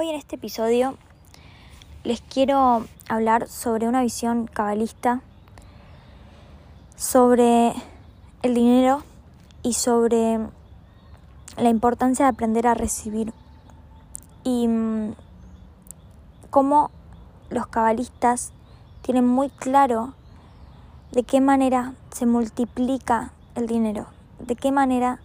Hoy 0.00 0.10
en 0.10 0.14
este 0.14 0.36
episodio 0.36 0.96
les 2.04 2.20
quiero 2.20 2.84
hablar 3.08 3.48
sobre 3.48 3.88
una 3.88 4.00
visión 4.00 4.46
cabalista, 4.46 5.22
sobre 6.94 7.72
el 8.42 8.54
dinero 8.54 9.02
y 9.64 9.72
sobre 9.72 10.38
la 11.56 11.68
importancia 11.68 12.26
de 12.26 12.30
aprender 12.30 12.68
a 12.68 12.74
recibir. 12.74 13.32
Y 14.44 14.68
mm, 14.68 15.14
cómo 16.50 16.92
los 17.50 17.66
cabalistas 17.66 18.52
tienen 19.02 19.26
muy 19.26 19.50
claro 19.50 20.14
de 21.10 21.24
qué 21.24 21.40
manera 21.40 21.94
se 22.12 22.24
multiplica 22.24 23.32
el 23.56 23.66
dinero, 23.66 24.06
de 24.38 24.54
qué 24.54 24.70
manera 24.70 25.18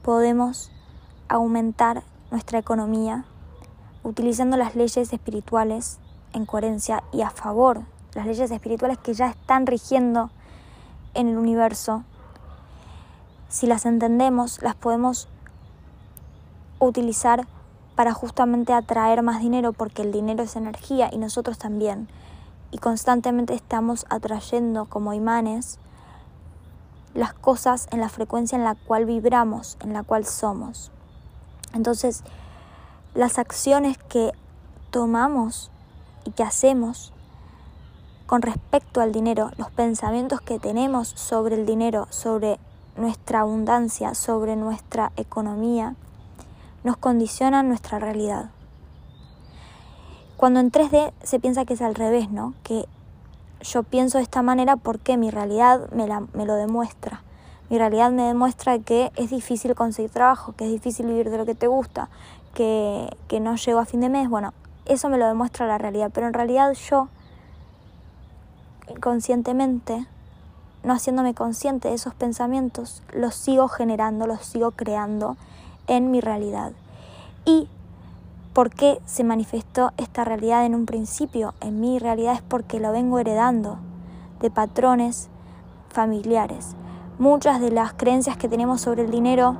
podemos 0.00 0.70
aumentar 1.28 2.04
nuestra 2.30 2.58
economía 2.58 3.26
utilizando 4.04 4.56
las 4.56 4.76
leyes 4.76 5.12
espirituales 5.12 5.98
en 6.32 6.46
coherencia 6.46 7.02
y 7.12 7.22
a 7.22 7.30
favor, 7.30 7.82
las 8.14 8.26
leyes 8.26 8.50
espirituales 8.50 8.98
que 8.98 9.14
ya 9.14 9.30
están 9.30 9.66
rigiendo 9.66 10.30
en 11.14 11.28
el 11.28 11.38
universo. 11.38 12.04
Si 13.48 13.66
las 13.66 13.86
entendemos, 13.86 14.62
las 14.62 14.74
podemos 14.74 15.28
utilizar 16.78 17.46
para 17.96 18.12
justamente 18.12 18.72
atraer 18.72 19.22
más 19.22 19.40
dinero 19.40 19.72
porque 19.72 20.02
el 20.02 20.12
dinero 20.12 20.42
es 20.42 20.56
energía 20.56 21.08
y 21.12 21.18
nosotros 21.18 21.58
también. 21.58 22.08
Y 22.70 22.78
constantemente 22.78 23.54
estamos 23.54 24.04
atrayendo 24.10 24.86
como 24.86 25.14
imanes 25.14 25.78
las 27.14 27.32
cosas 27.32 27.86
en 27.92 28.00
la 28.00 28.08
frecuencia 28.08 28.58
en 28.58 28.64
la 28.64 28.74
cual 28.74 29.06
vibramos, 29.06 29.78
en 29.80 29.92
la 29.92 30.02
cual 30.02 30.26
somos. 30.26 30.90
Entonces, 31.72 32.24
las 33.14 33.38
acciones 33.38 33.96
que 33.98 34.32
tomamos 34.90 35.70
y 36.24 36.32
que 36.32 36.42
hacemos 36.42 37.12
con 38.26 38.42
respecto 38.42 39.00
al 39.00 39.12
dinero, 39.12 39.50
los 39.58 39.70
pensamientos 39.70 40.40
que 40.40 40.58
tenemos 40.58 41.08
sobre 41.08 41.54
el 41.54 41.66
dinero, 41.66 42.06
sobre 42.10 42.58
nuestra 42.96 43.40
abundancia, 43.40 44.14
sobre 44.14 44.56
nuestra 44.56 45.12
economía, 45.16 45.94
nos 46.82 46.96
condicionan 46.96 47.68
nuestra 47.68 47.98
realidad. 47.98 48.50
Cuando 50.36 50.60
en 50.60 50.72
3D 50.72 51.12
se 51.22 51.38
piensa 51.38 51.64
que 51.64 51.74
es 51.74 51.82
al 51.82 51.94
revés, 51.94 52.30
¿no? 52.30 52.54
Que 52.62 52.86
yo 53.60 53.82
pienso 53.82 54.18
de 54.18 54.24
esta 54.24 54.42
manera 54.42 54.76
porque 54.76 55.16
mi 55.16 55.30
realidad 55.30 55.90
me, 55.90 56.06
me 56.32 56.46
lo 56.46 56.54
demuestra. 56.54 57.22
Mi 57.70 57.78
realidad 57.78 58.10
me 58.10 58.24
demuestra 58.24 58.78
que 58.78 59.10
es 59.16 59.30
difícil 59.30 59.74
conseguir 59.74 60.10
trabajo, 60.10 60.54
que 60.56 60.66
es 60.66 60.70
difícil 60.70 61.06
vivir 61.06 61.30
de 61.30 61.38
lo 61.38 61.46
que 61.46 61.54
te 61.54 61.66
gusta, 61.66 62.10
que, 62.54 63.10
no 63.40 63.56
llego 63.56 63.80
a 63.80 63.84
fin 63.84 64.00
de 64.00 64.08
mes. 64.08 64.28
Bueno, 64.30 64.52
eso 64.86 65.08
me 65.08 65.18
lo 65.18 65.26
demuestra 65.26 65.66
la 65.66 65.76
realidad, 65.76 66.10
pero 66.14 66.26
en 66.26 66.32
realidad 66.32 66.72
yo, 66.72 67.08
inconscientemente, 68.88 70.06
no 70.84 70.92
haciéndome 70.92 71.34
consciente 71.34 71.88
de 71.88 71.94
esos 71.94 72.14
pensamientos, 72.14 73.02
los 73.12 73.34
sigo 73.34 73.68
generando, 73.68 74.26
los 74.26 74.44
sigo 74.44 74.70
creando 74.70 75.36
en 75.86 76.10
mi 76.10 76.20
realidad. 76.20 76.72
¿Y 77.44 77.68
por 78.52 78.70
qué 78.70 79.00
se 79.04 79.24
manifestó 79.24 79.92
esta 79.96 80.24
realidad 80.24 80.64
en 80.64 80.74
un 80.74 80.86
principio? 80.86 81.54
En 81.60 81.80
mi 81.80 81.98
realidad 81.98 82.34
es 82.34 82.42
porque 82.42 82.80
lo 82.80 82.92
vengo 82.92 83.18
heredando 83.18 83.78
de 84.40 84.50
patrones 84.50 85.28
familiares. 85.88 86.76
Muchas 87.18 87.60
de 87.60 87.70
las 87.70 87.94
creencias 87.94 88.36
que 88.36 88.48
tenemos 88.48 88.80
sobre 88.80 89.02
el 89.04 89.10
dinero 89.10 89.56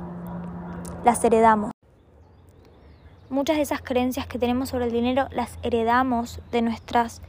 las 1.03 1.23
heredamos. 1.23 1.74
Muchas 3.29 3.55
de 3.55 3.63
esas 3.63 3.81
creencias 3.81 4.27
que 4.27 4.37
tenemos 4.37 4.69
sobre 4.69 4.85
el 4.85 4.91
dinero 4.91 5.27
las 5.31 5.57
heredamos 5.63 6.39
de 6.51 6.61
nuestras 6.61 7.21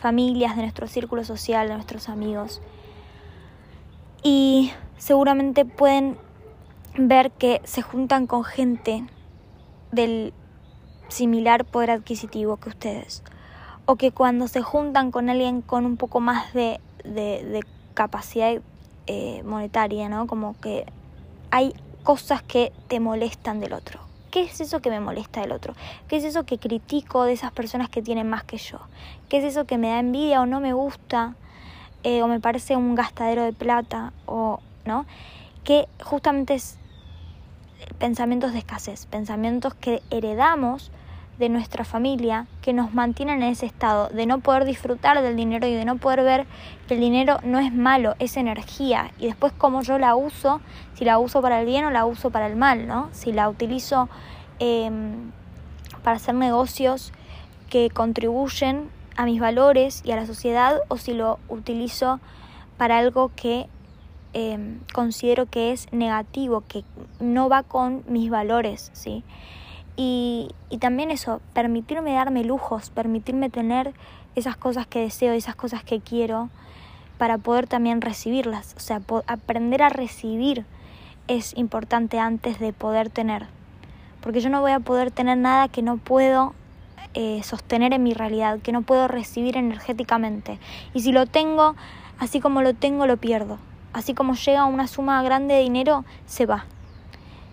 familias, 0.00 0.56
de 0.56 0.62
nuestro 0.62 0.88
círculo 0.88 1.24
social, 1.24 1.68
de 1.68 1.74
nuestros 1.74 2.08
amigos. 2.08 2.60
Y 4.24 4.72
seguramente 4.98 5.64
pueden 5.64 6.18
ver 6.98 7.30
que 7.30 7.60
se 7.64 7.82
juntan 7.82 8.26
con 8.26 8.42
gente 8.42 9.06
del 9.92 10.32
similar 11.08 11.64
poder 11.64 11.92
adquisitivo 11.92 12.56
que 12.56 12.70
ustedes. 12.70 13.22
O 13.84 13.94
que 13.94 14.10
cuando 14.10 14.48
se 14.48 14.62
juntan 14.62 15.12
con 15.12 15.30
alguien 15.30 15.62
con 15.62 15.86
un 15.86 15.96
poco 15.96 16.18
más 16.18 16.52
de, 16.54 16.80
de, 17.04 17.64
capacidad 17.94 18.60
eh, 19.06 19.42
monetaria, 19.44 20.08
¿no? 20.08 20.26
Como 20.26 20.58
que 20.60 20.86
hay 21.50 21.72
cosas 22.02 22.42
que 22.42 22.72
te 22.88 22.98
molestan 22.98 23.60
del 23.60 23.72
otro. 23.72 24.05
¿Qué 24.36 24.42
es 24.42 24.60
eso 24.60 24.80
que 24.80 24.90
me 24.90 25.00
molesta 25.00 25.40
del 25.40 25.50
otro? 25.50 25.72
¿Qué 26.08 26.18
es 26.18 26.24
eso 26.24 26.44
que 26.44 26.58
critico 26.58 27.24
de 27.24 27.32
esas 27.32 27.52
personas 27.52 27.88
que 27.88 28.02
tienen 28.02 28.28
más 28.28 28.44
que 28.44 28.58
yo? 28.58 28.78
¿Qué 29.30 29.38
es 29.38 29.44
eso 29.44 29.64
que 29.64 29.78
me 29.78 29.88
da 29.88 29.98
envidia 29.98 30.42
o 30.42 30.44
no 30.44 30.60
me 30.60 30.74
gusta? 30.74 31.36
Eh, 32.02 32.20
o 32.20 32.28
me 32.28 32.38
parece 32.38 32.76
un 32.76 32.94
gastadero 32.94 33.44
de 33.44 33.54
plata 33.54 34.12
o 34.26 34.60
no 34.84 35.06
que 35.64 35.88
justamente 36.04 36.52
es 36.52 36.76
pensamientos 37.96 38.52
de 38.52 38.58
escasez 38.58 39.06
pensamientos 39.06 39.72
que 39.72 40.02
heredamos 40.10 40.90
de 41.38 41.48
nuestra 41.48 41.84
familia 41.84 42.46
que 42.62 42.72
nos 42.72 42.94
mantienen 42.94 43.42
en 43.42 43.50
ese 43.50 43.66
estado 43.66 44.08
de 44.08 44.26
no 44.26 44.40
poder 44.40 44.64
disfrutar 44.64 45.20
del 45.22 45.36
dinero 45.36 45.66
y 45.66 45.74
de 45.74 45.84
no 45.84 45.96
poder 45.96 46.22
ver 46.22 46.46
que 46.88 46.94
el 46.94 47.00
dinero 47.00 47.38
no 47.42 47.58
es 47.58 47.72
malo, 47.72 48.14
es 48.18 48.36
energía 48.36 49.10
y 49.18 49.26
después 49.26 49.52
cómo 49.56 49.82
yo 49.82 49.98
la 49.98 50.16
uso, 50.16 50.60
si 50.94 51.04
la 51.04 51.18
uso 51.18 51.42
para 51.42 51.60
el 51.60 51.66
bien 51.66 51.84
o 51.84 51.90
la 51.90 52.06
uso 52.06 52.30
para 52.30 52.46
el 52.46 52.56
mal, 52.56 52.86
¿no? 52.86 53.08
Si 53.12 53.32
la 53.32 53.48
utilizo 53.48 54.08
em, 54.58 55.30
para 56.02 56.16
hacer 56.16 56.34
negocios 56.34 57.12
que 57.68 57.90
contribuyen 57.90 58.88
a 59.16 59.24
mis 59.24 59.40
valores 59.40 60.02
y 60.04 60.12
a 60.12 60.16
la 60.16 60.26
sociedad 60.26 60.80
o 60.88 60.96
si 60.96 61.12
lo 61.12 61.38
utilizo 61.48 62.20
para 62.76 62.98
algo 62.98 63.30
que 63.34 63.66
em, 64.32 64.80
considero 64.94 65.46
que 65.46 65.72
es 65.72 65.92
negativo, 65.92 66.62
que 66.66 66.84
no 67.20 67.48
va 67.48 67.62
con 67.62 68.04
mis 68.06 68.30
valores, 68.30 68.90
¿sí? 68.92 69.24
Y, 69.96 70.50
también 70.80 71.10
eso, 71.10 71.40
permitirme 71.54 72.12
darme 72.12 72.44
lujos, 72.44 72.90
permitirme 72.90 73.48
tener 73.48 73.94
esas 74.34 74.56
cosas 74.56 74.86
que 74.86 75.00
deseo, 75.00 75.32
esas 75.32 75.54
cosas 75.54 75.82
que 75.82 76.00
quiero, 76.00 76.50
para 77.16 77.38
poder 77.38 77.66
también 77.66 78.02
recibirlas. 78.02 78.74
O 78.76 78.80
sea, 78.80 79.00
aprender 79.26 79.82
a 79.82 79.88
recibir 79.88 80.66
es 81.28 81.56
importante 81.56 82.18
antes 82.18 82.60
de 82.60 82.74
poder 82.74 83.08
tener. 83.08 83.46
Porque 84.20 84.40
yo 84.40 84.50
no 84.50 84.60
voy 84.60 84.72
a 84.72 84.80
poder 84.80 85.10
tener 85.10 85.38
nada 85.38 85.68
que 85.68 85.80
no 85.80 85.96
puedo 85.96 86.52
eh, 87.14 87.42
sostener 87.42 87.94
en 87.94 88.02
mi 88.02 88.12
realidad, 88.12 88.60
que 88.60 88.72
no 88.72 88.82
puedo 88.82 89.08
recibir 89.08 89.56
energéticamente. 89.56 90.58
Y 90.92 91.00
si 91.00 91.12
lo 91.12 91.24
tengo, 91.24 91.74
así 92.18 92.40
como 92.40 92.60
lo 92.60 92.74
tengo, 92.74 93.06
lo 93.06 93.16
pierdo. 93.16 93.58
Así 93.94 94.12
como 94.12 94.34
llega 94.34 94.66
una 94.66 94.88
suma 94.88 95.22
grande 95.22 95.54
de 95.54 95.62
dinero, 95.62 96.04
se 96.26 96.44
va 96.44 96.66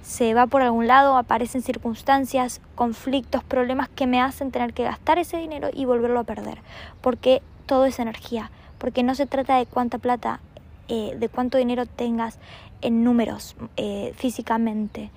se 0.03 0.33
va 0.33 0.47
por 0.47 0.61
algún 0.61 0.85
lado, 0.85 1.17
aparecen 1.17 1.61
circunstancias, 1.61 2.61
conflictos, 2.75 3.43
problemas 3.43 3.87
que 3.87 4.05
me 4.05 4.21
hacen 4.21 4.51
tener 4.51 4.73
que 4.73 4.83
gastar 4.83 5.17
ese 5.17 5.37
dinero 5.37 5.69
y 5.73 5.85
volverlo 5.85 6.19
a 6.19 6.25
perder, 6.25 6.59
porque 7.01 7.41
todo 7.65 7.85
es 7.85 7.99
energía, 7.99 8.51
porque 8.77 9.01
no 9.01 9.15
se 9.15 9.25
trata 9.25 9.57
de 9.57 9.65
cuánta 9.65 9.97
plata, 9.97 10.41
eh, 10.89 11.15
de 11.17 11.29
cuánto 11.29 11.57
dinero 11.57 11.85
tengas 11.85 12.37
en 12.81 13.05
números 13.05 13.55
eh, 13.77 14.13
físicamente, 14.17 15.09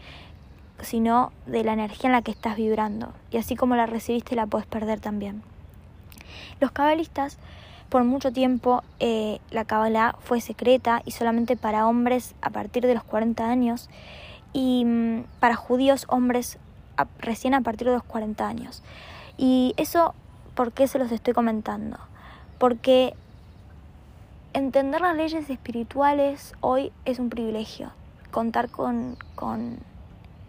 sino 0.80 1.32
de 1.46 1.64
la 1.64 1.72
energía 1.72 2.08
en 2.08 2.12
la 2.12 2.22
que 2.22 2.30
estás 2.30 2.56
vibrando, 2.56 3.12
y 3.32 3.38
así 3.38 3.56
como 3.56 3.74
la 3.74 3.86
recibiste 3.86 4.36
la 4.36 4.46
puedes 4.46 4.68
perder 4.68 5.00
también. 5.00 5.42
Los 6.60 6.70
cabalistas 6.70 7.38
por 7.88 8.04
mucho 8.04 8.32
tiempo 8.32 8.84
eh, 9.00 9.40
la 9.50 9.64
Kabbalah 9.64 10.14
fue 10.20 10.40
secreta 10.40 11.02
y 11.04 11.10
solamente 11.10 11.56
para 11.56 11.88
hombres 11.88 12.34
a 12.40 12.50
partir 12.50 12.86
de 12.86 12.94
los 12.94 13.04
40 13.04 13.48
años 13.48 13.88
y 14.56 14.86
mm, 14.86 15.24
para 15.38 15.54
judíos 15.54 16.06
hombres 16.08 16.58
recién 17.18 17.52
a 17.52 17.60
partir 17.60 17.88
de 17.88 17.92
los 17.92 18.02
40 18.02 18.48
años. 18.48 18.82
Y 19.36 19.74
eso, 19.76 20.14
¿por 20.54 20.72
qué 20.72 20.88
se 20.88 20.98
los 20.98 21.12
estoy 21.12 21.34
comentando? 21.34 21.98
Porque 22.58 23.12
entender 24.54 25.02
las 25.02 25.14
leyes 25.14 25.50
espirituales 25.50 26.54
hoy 26.62 26.90
es 27.04 27.18
un 27.18 27.28
privilegio. 27.28 27.90
Contar 28.30 28.70
con, 28.70 29.18
con 29.34 29.76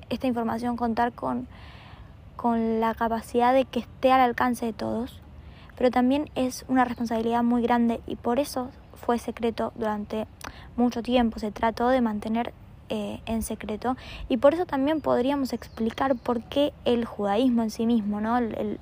esta 0.10 0.26
información, 0.26 0.78
contar 0.78 1.12
con, 1.12 1.50
con 2.38 2.80
la 2.80 2.96
capacidad 2.96 3.54
de 3.54 3.66
que 3.66 3.82
esté 3.82 4.14
al 4.14 4.22
alcance 4.22 4.66
de 4.66 4.72
todos, 4.72 5.20
pero 5.76 5.92
también 5.92 6.30
es 6.36 6.64
una 6.70 6.86
responsabilidad 6.86 7.44
muy 7.44 7.62
grande 7.62 8.00
y 8.08 8.16
por 8.16 8.40
eso 8.40 8.70
fue 8.96 9.20
secreto 9.20 9.74
durante 9.76 10.28
mucho 10.78 11.04
tiempo. 11.04 11.40
Se 11.40 11.52
trató 11.52 11.90
de 11.90 12.00
mantener 12.00 12.54
eh, 12.90 13.20
en 13.26 13.44
secreto 13.44 13.98
y 14.30 14.38
por 14.38 14.54
eso 14.54 14.66
también 14.66 15.02
podríamos 15.02 15.52
explicar 15.52 16.16
por 16.16 16.42
qué 16.44 16.72
el 16.86 17.04
judaísmo 17.04 17.64
en 17.64 17.70
sí 17.70 17.86
mismo, 17.86 18.22
¿no? 18.22 18.38
el, 18.38 18.80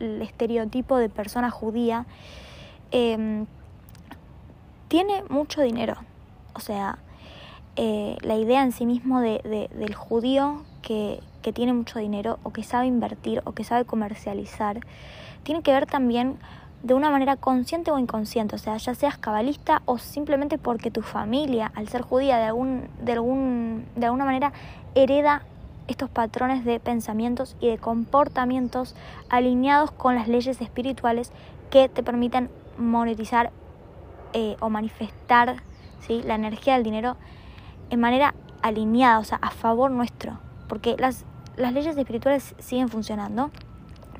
estereotipo 0.00 0.96
de 0.96 1.08
persona 1.08 1.50
judía, 1.50 2.06
em, 2.92 3.46
tiene 4.88 5.22
mucho 5.28 5.60
dinero. 5.60 5.96
O 6.54 6.60
sea, 6.60 6.98
eh, 7.76 8.16
la 8.22 8.36
idea 8.36 8.62
en 8.62 8.72
sí 8.72 8.86
mismo 8.86 9.20
de, 9.20 9.68
del 9.74 9.94
judío 9.94 10.62
que, 10.80 11.20
que 11.42 11.52
tiene 11.52 11.72
mucho 11.74 11.98
dinero 11.98 12.38
o 12.42 12.52
que 12.52 12.62
sabe 12.62 12.86
invertir 12.86 13.42
o 13.44 13.52
que 13.52 13.64
sabe 13.64 13.84
comercializar, 13.84 14.80
tiene 15.42 15.62
que 15.62 15.72
ver 15.72 15.86
también 15.86 16.38
de 16.82 16.94
una 16.94 17.10
manera 17.10 17.36
consciente 17.36 17.90
o 17.90 17.98
inconsciente, 17.98 18.56
o 18.56 18.58
sea, 18.58 18.76
ya 18.76 18.94
seas 18.94 19.16
cabalista 19.16 19.82
o 19.84 19.98
simplemente 19.98 20.58
porque 20.58 20.90
tu 20.90 21.02
familia, 21.02 21.70
al 21.74 21.88
ser 21.88 22.02
judía, 22.02 22.38
de, 22.38 22.44
algún, 22.44 22.88
de, 23.00 23.12
algún, 23.12 23.86
de 23.94 24.06
alguna 24.06 24.24
manera 24.24 24.52
hereda 24.94 25.42
estos 25.86 26.10
patrones 26.10 26.64
de 26.64 26.80
pensamientos 26.80 27.56
y 27.60 27.68
de 27.68 27.78
comportamientos 27.78 28.96
alineados 29.28 29.92
con 29.92 30.14
las 30.14 30.26
leyes 30.26 30.60
espirituales 30.60 31.32
que 31.70 31.88
te 31.88 32.02
permiten 32.02 32.50
monetizar 32.78 33.50
eh, 34.32 34.56
o 34.60 34.70
manifestar 34.70 35.62
¿sí? 36.00 36.22
la 36.24 36.34
energía 36.34 36.74
del 36.74 36.82
dinero 36.82 37.16
en 37.90 38.00
manera 38.00 38.34
alineada, 38.62 39.18
o 39.18 39.24
sea, 39.24 39.38
a 39.42 39.50
favor 39.50 39.90
nuestro. 39.90 40.38
Porque 40.68 40.96
las, 40.98 41.24
las 41.56 41.72
leyes 41.72 41.96
espirituales 41.96 42.54
siguen 42.58 42.88
funcionando 42.88 43.50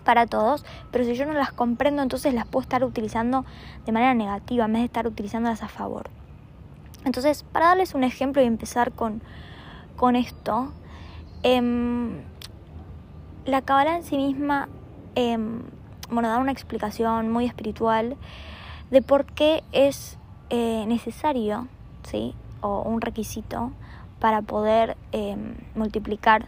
para 0.02 0.26
todos, 0.26 0.64
pero 0.90 1.04
si 1.04 1.14
yo 1.14 1.26
no 1.26 1.32
las 1.32 1.52
comprendo, 1.52 2.02
entonces 2.02 2.34
las 2.34 2.46
puedo 2.46 2.62
estar 2.62 2.84
utilizando 2.84 3.44
de 3.86 3.92
manera 3.92 4.14
negativa 4.14 4.64
en 4.64 4.72
vez 4.72 4.82
de 4.82 4.86
estar 4.86 5.06
utilizándolas 5.06 5.62
a 5.62 5.68
favor. 5.68 6.10
Entonces, 7.04 7.42
para 7.42 7.68
darles 7.68 7.94
un 7.94 8.04
ejemplo 8.04 8.42
y 8.42 8.46
empezar 8.46 8.92
con, 8.92 9.22
con 9.96 10.16
esto, 10.16 10.72
em, 11.42 12.20
la 13.44 13.62
Kabbalah 13.62 13.96
en 13.96 14.04
sí 14.04 14.16
misma, 14.16 14.68
em, 15.14 15.62
bueno, 16.10 16.28
da 16.28 16.38
una 16.38 16.52
explicación 16.52 17.30
muy 17.30 17.46
espiritual 17.46 18.16
de 18.90 19.02
por 19.02 19.24
qué 19.24 19.64
es 19.72 20.18
eh, 20.50 20.84
necesario, 20.86 21.66
¿sí? 22.04 22.34
O 22.60 22.82
un 22.82 23.00
requisito 23.00 23.72
para 24.20 24.42
poder 24.42 24.96
em, 25.10 25.54
multiplicar 25.74 26.46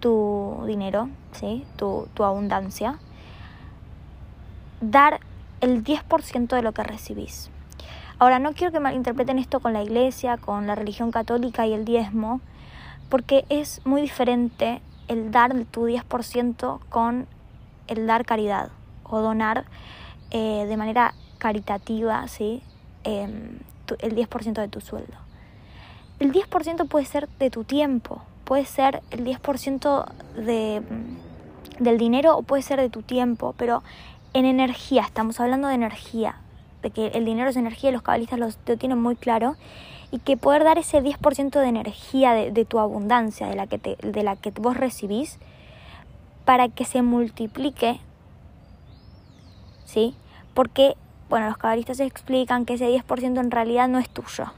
tu 0.00 0.64
dinero, 0.66 1.08
tu, 1.76 2.08
tu 2.14 2.24
abundancia, 2.24 2.98
dar 4.80 5.20
el 5.60 5.84
10% 5.84 6.48
de 6.48 6.62
lo 6.62 6.72
que 6.72 6.82
recibís. 6.82 7.50
Ahora, 8.18 8.38
no 8.38 8.52
quiero 8.54 8.72
que 8.72 8.80
malinterpreten 8.80 9.38
esto 9.38 9.60
con 9.60 9.72
la 9.72 9.82
iglesia, 9.82 10.38
con 10.38 10.66
la 10.66 10.74
religión 10.74 11.10
católica 11.10 11.66
y 11.66 11.74
el 11.74 11.84
diezmo, 11.84 12.40
porque 13.08 13.44
es 13.48 13.84
muy 13.84 14.00
diferente 14.00 14.80
el 15.08 15.30
dar 15.30 15.52
tu 15.70 15.86
10% 15.86 16.80
con 16.88 17.26
el 17.86 18.06
dar 18.06 18.24
caridad 18.24 18.70
o 19.04 19.20
donar 19.20 19.64
eh, 20.30 20.64
de 20.66 20.76
manera 20.76 21.14
caritativa 21.38 22.26
¿sí? 22.26 22.62
Em, 23.04 23.58
el 24.00 24.16
10% 24.16 24.60
de 24.60 24.68
tu 24.68 24.80
sueldo. 24.80 25.14
El 26.18 26.32
10% 26.32 26.88
puede 26.88 27.04
ser 27.04 27.28
de 27.38 27.50
tu 27.50 27.64
tiempo, 27.64 28.22
puede 28.44 28.64
ser 28.64 29.02
el 29.10 29.24
10% 29.24 30.06
de, 30.34 30.80
mm, 30.80 31.25
del 31.78 31.98
dinero 31.98 32.36
o 32.36 32.42
puede 32.42 32.62
ser 32.62 32.80
de 32.80 32.90
tu 32.90 33.02
tiempo, 33.02 33.54
pero 33.56 33.82
en 34.32 34.44
energía, 34.44 35.02
estamos 35.02 35.40
hablando 35.40 35.68
de 35.68 35.74
energía, 35.74 36.36
de 36.82 36.90
que 36.90 37.08
el 37.08 37.24
dinero 37.24 37.50
es 37.50 37.56
energía, 37.56 37.90
los 37.90 38.02
cabalistas 38.02 38.38
lo, 38.38 38.76
tienen 38.76 39.00
muy 39.00 39.16
claro, 39.16 39.56
y 40.10 40.18
que 40.18 40.36
poder 40.36 40.64
dar 40.64 40.78
ese 40.78 41.02
10% 41.02 41.60
de 41.60 41.66
energía 41.66 42.32
de, 42.32 42.64
tu 42.64 42.78
abundancia, 42.78 43.48
de 43.48 43.56
la, 43.56 43.66
que 43.66 43.78
te, 43.78 43.96
de 43.96 44.22
la 44.22 44.36
que 44.36 44.50
vos 44.50 44.76
recibís, 44.76 45.38
para 46.44 46.68
que 46.68 46.84
se 46.84 47.02
multiplique, 47.02 47.98
¿sí? 49.84 50.14
Porque, 50.54 50.96
bueno, 51.28 51.48
los 51.48 51.56
cabalistas 51.56 51.98
explican 52.00 52.64
que 52.64 52.74
ese 52.74 52.88
10% 52.88 53.40
en 53.40 53.50
realidad 53.50 53.88
no 53.88 53.98
es 53.98 54.08
tuyo, 54.08 54.52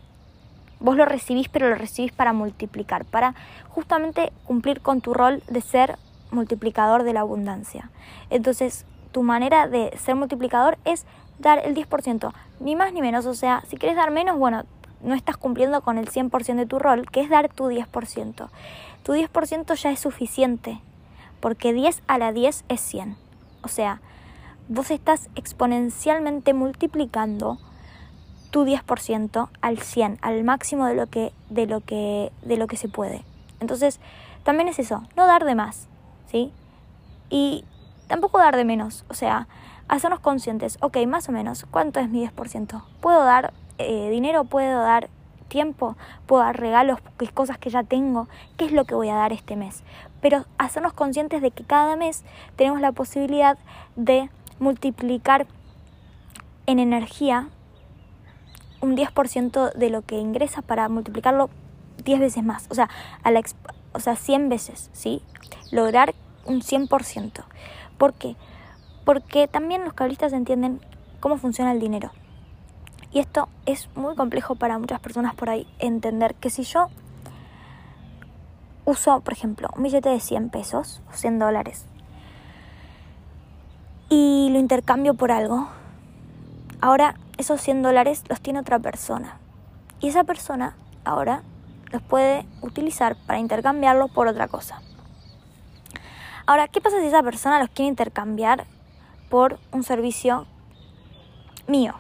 Vos 0.80 0.96
lo 0.96 1.04
recibís, 1.04 1.48
pero 1.48 1.68
lo 1.68 1.74
recibís 1.74 2.12
para 2.12 2.32
multiplicar, 2.32 3.04
para 3.04 3.34
justamente 3.68 4.32
cumplir 4.44 4.80
con 4.80 5.00
tu 5.00 5.12
rol 5.12 5.42
de 5.48 5.60
ser 5.60 5.98
multiplicador 6.30 7.02
de 7.02 7.12
la 7.12 7.20
abundancia. 7.20 7.90
Entonces, 8.30 8.84
tu 9.12 9.22
manera 9.22 9.68
de 9.68 9.96
ser 9.98 10.14
multiplicador 10.14 10.78
es 10.84 11.06
dar 11.38 11.58
el 11.64 11.74
10%, 11.74 12.32
ni 12.60 12.76
más 12.76 12.92
ni 12.92 13.00
menos. 13.00 13.26
O 13.26 13.34
sea, 13.34 13.62
si 13.68 13.76
quieres 13.76 13.96
dar 13.96 14.10
menos, 14.10 14.38
bueno, 14.38 14.64
no 15.02 15.14
estás 15.14 15.36
cumpliendo 15.36 15.80
con 15.82 15.98
el 15.98 16.08
100% 16.08 16.56
de 16.56 16.66
tu 16.66 16.78
rol, 16.78 17.10
que 17.10 17.20
es 17.20 17.30
dar 17.30 17.48
tu 17.48 17.68
10%. 17.68 18.48
Tu 19.02 19.12
10% 19.12 19.74
ya 19.74 19.90
es 19.90 20.00
suficiente, 20.00 20.80
porque 21.40 21.72
10 21.72 22.02
a 22.06 22.18
la 22.18 22.32
10 22.32 22.64
es 22.68 22.80
100. 22.80 23.16
O 23.62 23.68
sea, 23.68 24.00
vos 24.68 24.90
estás 24.90 25.30
exponencialmente 25.34 26.52
multiplicando 26.52 27.58
tu 28.50 28.64
10% 28.64 29.48
al 29.60 29.78
100, 29.78 30.18
al 30.22 30.44
máximo 30.44 30.86
de 30.86 30.94
lo 30.94 31.06
que 31.06 31.32
de 31.50 31.66
lo 31.66 31.80
que 31.80 32.32
de 32.42 32.56
lo 32.56 32.66
que 32.66 32.76
se 32.76 32.88
puede. 32.88 33.24
Entonces, 33.60 34.00
también 34.42 34.68
es 34.68 34.78
eso, 34.78 35.02
no 35.16 35.26
dar 35.26 35.44
de 35.44 35.54
más, 35.54 35.88
¿sí? 36.30 36.52
Y 37.30 37.64
tampoco 38.06 38.38
dar 38.38 38.56
de 38.56 38.64
menos, 38.64 39.04
o 39.08 39.14
sea, 39.14 39.48
hacernos 39.88 40.20
conscientes, 40.20 40.78
ok, 40.80 40.98
más 41.06 41.28
o 41.28 41.32
menos, 41.32 41.66
¿cuánto 41.70 42.00
es 42.00 42.08
mi 42.08 42.26
10%? 42.26 42.82
¿Puedo 43.00 43.24
dar 43.24 43.52
eh, 43.78 44.10
dinero? 44.10 44.44
¿Puedo 44.44 44.80
dar 44.80 45.08
tiempo? 45.48 45.96
¿Puedo 46.26 46.42
dar 46.42 46.58
regalos? 46.58 46.98
¿Qué 47.18 47.28
cosas 47.28 47.58
que 47.58 47.70
ya 47.70 47.82
tengo? 47.82 48.28
¿Qué 48.56 48.66
es 48.66 48.72
lo 48.72 48.84
que 48.84 48.94
voy 48.94 49.08
a 49.08 49.14
dar 49.14 49.32
este 49.32 49.56
mes? 49.56 49.82
Pero 50.20 50.44
hacernos 50.58 50.92
conscientes 50.92 51.42
de 51.42 51.50
que 51.50 51.64
cada 51.64 51.96
mes 51.96 52.24
tenemos 52.56 52.80
la 52.80 52.92
posibilidad 52.92 53.58
de 53.96 54.30
multiplicar 54.58 55.46
en 56.66 56.78
energía 56.78 57.48
un 58.80 58.96
10% 58.96 59.72
de 59.72 59.90
lo 59.90 60.02
que 60.02 60.18
ingresa 60.18 60.62
para 60.62 60.88
multiplicarlo 60.88 61.50
10 62.04 62.20
veces 62.20 62.44
más, 62.44 62.66
o 62.70 62.74
sea, 62.74 62.88
a 63.22 63.30
la 63.30 63.40
o 63.98 64.00
sea, 64.00 64.14
100 64.14 64.48
veces, 64.48 64.90
¿sí? 64.92 65.22
Lograr 65.72 66.14
un 66.46 66.62
100%. 66.62 67.42
¿Por 67.98 68.14
qué? 68.14 68.36
Porque 69.04 69.48
también 69.48 69.82
los 69.82 69.92
cabalistas 69.92 70.32
entienden 70.32 70.80
cómo 71.18 71.36
funciona 71.36 71.72
el 71.72 71.80
dinero. 71.80 72.12
Y 73.12 73.18
esto 73.18 73.48
es 73.66 73.88
muy 73.96 74.14
complejo 74.14 74.54
para 74.54 74.78
muchas 74.78 75.00
personas 75.00 75.34
por 75.34 75.50
ahí 75.50 75.66
entender 75.80 76.36
que 76.36 76.48
si 76.48 76.62
yo 76.62 76.86
uso, 78.84 79.20
por 79.20 79.32
ejemplo, 79.32 79.68
un 79.76 79.82
billete 79.82 80.10
de 80.10 80.20
100 80.20 80.50
pesos 80.50 81.02
o 81.12 81.16
100 81.16 81.40
dólares 81.40 81.86
y 84.08 84.48
lo 84.52 84.60
intercambio 84.60 85.14
por 85.14 85.32
algo, 85.32 85.68
ahora 86.80 87.16
esos 87.36 87.60
100 87.60 87.82
dólares 87.82 88.22
los 88.28 88.40
tiene 88.40 88.60
otra 88.60 88.78
persona. 88.78 89.38
Y 89.98 90.06
esa 90.06 90.22
persona 90.22 90.76
ahora 91.04 91.42
los 91.90 92.02
puede 92.02 92.46
utilizar 92.62 93.16
para 93.26 93.38
intercambiarlos 93.38 94.10
por 94.10 94.26
otra 94.28 94.48
cosa. 94.48 94.82
Ahora, 96.46 96.68
¿qué 96.68 96.80
pasa 96.80 96.98
si 97.00 97.06
esa 97.06 97.22
persona 97.22 97.58
los 97.58 97.68
quiere 97.68 97.88
intercambiar 97.88 98.66
por 99.28 99.58
un 99.72 99.82
servicio 99.82 100.46
mío? 101.66 101.94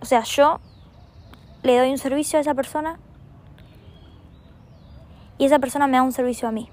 O 0.00 0.04
sea, 0.04 0.22
yo 0.24 0.60
le 1.62 1.78
doy 1.78 1.90
un 1.90 1.98
servicio 1.98 2.38
a 2.38 2.42
esa 2.42 2.54
persona 2.54 2.98
y 5.38 5.46
esa 5.46 5.58
persona 5.58 5.86
me 5.86 5.96
da 5.96 6.02
un 6.02 6.12
servicio 6.12 6.48
a 6.48 6.52
mí. 6.52 6.68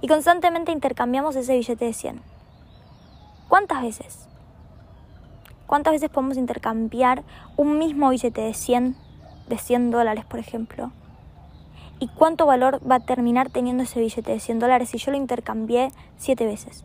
Y 0.00 0.08
constantemente 0.08 0.72
intercambiamos 0.72 1.36
ese 1.36 1.56
billete 1.56 1.84
de 1.84 1.92
100. 1.92 2.22
¿Cuántas 3.48 3.82
veces? 3.82 4.28
¿Cuántas 5.66 5.92
veces 5.92 6.10
podemos 6.10 6.36
intercambiar 6.36 7.24
un 7.56 7.78
mismo 7.78 8.10
billete 8.10 8.40
de 8.40 8.54
100, 8.54 8.96
de 9.48 9.58
100 9.58 9.90
dólares, 9.90 10.24
por 10.24 10.40
ejemplo? 10.40 10.92
¿Y 12.00 12.08
cuánto 12.08 12.46
valor 12.46 12.80
va 12.88 12.96
a 12.96 13.00
terminar 13.00 13.50
teniendo 13.50 13.82
ese 13.82 13.98
billete 13.98 14.30
de 14.30 14.40
100 14.40 14.60
dólares 14.60 14.90
si 14.90 14.98
yo 14.98 15.10
lo 15.10 15.16
intercambié 15.16 15.90
7 16.18 16.46
veces? 16.46 16.84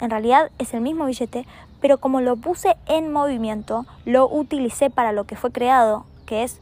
En 0.00 0.10
realidad 0.10 0.50
es 0.58 0.74
el 0.74 0.80
mismo 0.80 1.06
billete, 1.06 1.46
pero 1.80 1.98
como 1.98 2.20
lo 2.20 2.36
puse 2.36 2.76
en 2.86 3.12
movimiento, 3.12 3.86
lo 4.04 4.28
utilicé 4.28 4.90
para 4.90 5.12
lo 5.12 5.24
que 5.24 5.36
fue 5.36 5.50
creado, 5.50 6.04
que 6.26 6.44
es 6.44 6.60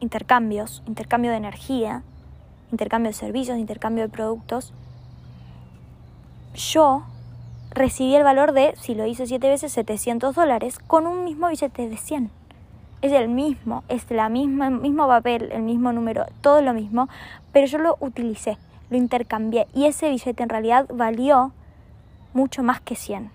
intercambios, 0.00 0.82
intercambio 0.86 1.30
de 1.30 1.38
energía, 1.38 2.02
intercambio 2.70 3.10
de 3.10 3.16
servicios, 3.16 3.58
intercambio 3.58 4.04
de 4.04 4.10
productos, 4.10 4.72
yo 6.54 7.04
recibí 7.70 8.14
el 8.14 8.24
valor 8.24 8.52
de, 8.52 8.74
si 8.80 8.94
lo 8.94 9.06
hice 9.06 9.26
siete 9.26 9.48
veces, 9.48 9.72
700 9.72 10.34
dólares 10.34 10.78
con 10.78 11.06
un 11.06 11.24
mismo 11.24 11.48
billete 11.48 11.88
de 11.88 11.96
100. 11.96 12.30
Es 13.02 13.12
el 13.12 13.28
mismo, 13.28 13.84
es 13.88 14.10
la 14.10 14.28
misma, 14.28 14.68
el 14.68 14.78
mismo 14.78 15.06
papel, 15.06 15.50
el 15.52 15.62
mismo 15.62 15.92
número, 15.92 16.24
todo 16.40 16.62
lo 16.62 16.72
mismo, 16.72 17.08
pero 17.52 17.66
yo 17.66 17.78
lo 17.78 17.96
utilicé, 18.00 18.58
lo 18.90 18.96
intercambié 18.96 19.66
y 19.74 19.86
ese 19.86 20.08
billete 20.08 20.42
en 20.42 20.48
realidad 20.48 20.86
valió 20.88 21.52
mucho 22.32 22.62
más 22.62 22.80
que 22.80 22.96
100 22.96 23.30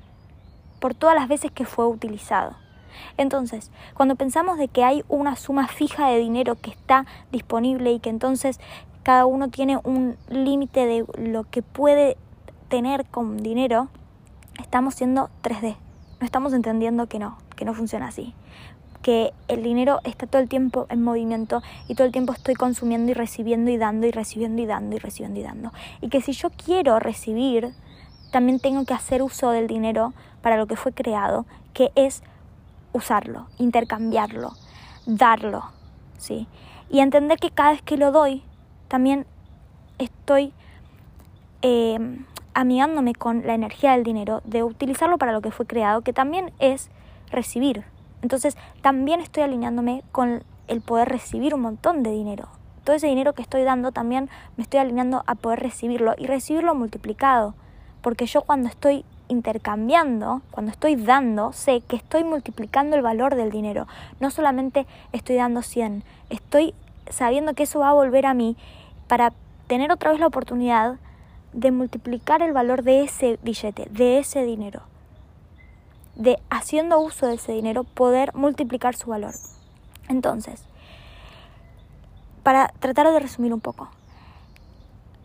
por 0.79 0.95
todas 0.95 1.15
las 1.15 1.27
veces 1.27 1.51
que 1.51 1.65
fue 1.65 1.85
utilizado. 1.87 2.55
Entonces, 3.17 3.71
cuando 3.93 4.15
pensamos 4.15 4.57
de 4.57 4.67
que 4.67 4.83
hay 4.83 5.03
una 5.07 5.35
suma 5.35 5.67
fija 5.67 6.07
de 6.07 6.17
dinero 6.17 6.55
que 6.55 6.71
está 6.71 7.05
disponible 7.31 7.91
y 7.91 7.99
que 7.99 8.09
entonces 8.09 8.59
cada 9.03 9.25
uno 9.25 9.49
tiene 9.49 9.79
un 9.83 10.17
límite 10.29 10.85
de 10.85 11.05
lo 11.17 11.43
que 11.43 11.61
puede 11.61 12.17
tener 12.69 13.05
con 13.05 13.37
dinero, 13.37 13.89
estamos 14.59 14.95
siendo 14.95 15.29
3D. 15.43 15.75
No 16.19 16.25
estamos 16.25 16.53
entendiendo 16.53 17.07
que 17.07 17.19
no, 17.19 17.37
que 17.55 17.65
no 17.65 17.73
funciona 17.73 18.07
así. 18.07 18.33
Que 19.01 19.33
el 19.47 19.63
dinero 19.63 19.99
está 20.03 20.27
todo 20.27 20.41
el 20.41 20.49
tiempo 20.49 20.85
en 20.89 21.03
movimiento 21.03 21.61
y 21.87 21.95
todo 21.95 22.05
el 22.05 22.13
tiempo 22.13 22.33
estoy 22.33 22.55
consumiendo 22.55 23.11
y 23.11 23.13
recibiendo 23.13 23.71
y 23.71 23.77
dando 23.77 24.07
y 24.07 24.11
recibiendo 24.11 24.61
y 24.61 24.65
dando 24.65 24.95
y 24.95 24.99
recibiendo 24.99 25.39
y 25.39 25.43
dando. 25.43 25.71
Y 26.01 26.09
que 26.09 26.21
si 26.21 26.33
yo 26.33 26.49
quiero 26.49 26.99
recibir, 26.99 27.73
también 28.31 28.59
tengo 28.59 28.85
que 28.85 28.93
hacer 28.93 29.21
uso 29.21 29.51
del 29.51 29.67
dinero 29.67 30.13
para 30.41 30.57
lo 30.57 30.67
que 30.67 30.75
fue 30.75 30.93
creado, 30.93 31.45
que 31.73 31.91
es 31.95 32.23
usarlo, 32.93 33.47
intercambiarlo, 33.57 34.53
darlo, 35.05 35.63
¿sí? 36.17 36.47
Y 36.89 36.99
entender 36.99 37.39
que 37.39 37.51
cada 37.51 37.71
vez 37.71 37.81
que 37.81 37.97
lo 37.97 38.11
doy, 38.11 38.43
también 38.87 39.25
estoy 39.97 40.53
eh, 41.61 41.97
amigándome 42.53 43.13
con 43.13 43.45
la 43.45 43.53
energía 43.53 43.91
del 43.91 44.03
dinero, 44.03 44.41
de 44.43 44.63
utilizarlo 44.63 45.17
para 45.17 45.31
lo 45.31 45.41
que 45.41 45.51
fue 45.51 45.65
creado, 45.65 46.01
que 46.01 46.13
también 46.13 46.51
es 46.59 46.89
recibir. 47.29 47.83
Entonces 48.21 48.57
también 48.81 49.21
estoy 49.21 49.43
alineándome 49.43 50.03
con 50.11 50.43
el 50.67 50.81
poder 50.81 51.09
recibir 51.09 51.53
un 51.53 51.61
montón 51.61 52.03
de 52.03 52.11
dinero. 52.11 52.47
Todo 52.83 52.95
ese 52.95 53.07
dinero 53.07 53.33
que 53.33 53.41
estoy 53.41 53.63
dando 53.63 53.91
también 53.91 54.29
me 54.55 54.63
estoy 54.63 54.79
alineando 54.79 55.23
a 55.27 55.35
poder 55.35 55.59
recibirlo 55.59 56.15
y 56.17 56.27
recibirlo 56.27 56.73
multiplicado. 56.75 57.53
Porque 58.01 58.25
yo 58.25 58.41
cuando 58.41 58.69
estoy 58.69 59.03
intercambiando, 59.27 60.41
cuando 60.51 60.71
estoy 60.71 60.95
dando, 60.95 61.51
sé 61.51 61.81
que 61.81 61.95
estoy 61.95 62.23
multiplicando 62.23 62.95
el 62.95 63.01
valor 63.01 63.35
del 63.35 63.51
dinero. 63.51 63.87
No 64.19 64.31
solamente 64.31 64.85
estoy 65.11 65.35
dando 65.35 65.61
100, 65.61 66.03
estoy 66.29 66.73
sabiendo 67.09 67.53
que 67.53 67.63
eso 67.63 67.79
va 67.79 67.89
a 67.89 67.93
volver 67.93 68.25
a 68.25 68.33
mí 68.33 68.55
para 69.07 69.33
tener 69.67 69.91
otra 69.91 70.11
vez 70.11 70.19
la 70.19 70.27
oportunidad 70.27 70.95
de 71.53 71.71
multiplicar 71.71 72.41
el 72.41 72.53
valor 72.53 72.83
de 72.83 73.03
ese 73.03 73.39
billete, 73.43 73.87
de 73.91 74.19
ese 74.19 74.43
dinero. 74.43 74.81
De 76.17 76.37
haciendo 76.49 76.99
uso 76.99 77.27
de 77.27 77.35
ese 77.35 77.53
dinero 77.53 77.83
poder 77.83 78.33
multiplicar 78.33 78.95
su 78.95 79.09
valor. 79.09 79.33
Entonces, 80.09 80.63
para 82.43 82.69
tratar 82.79 83.11
de 83.11 83.19
resumir 83.19 83.53
un 83.53 83.61
poco, 83.61 83.89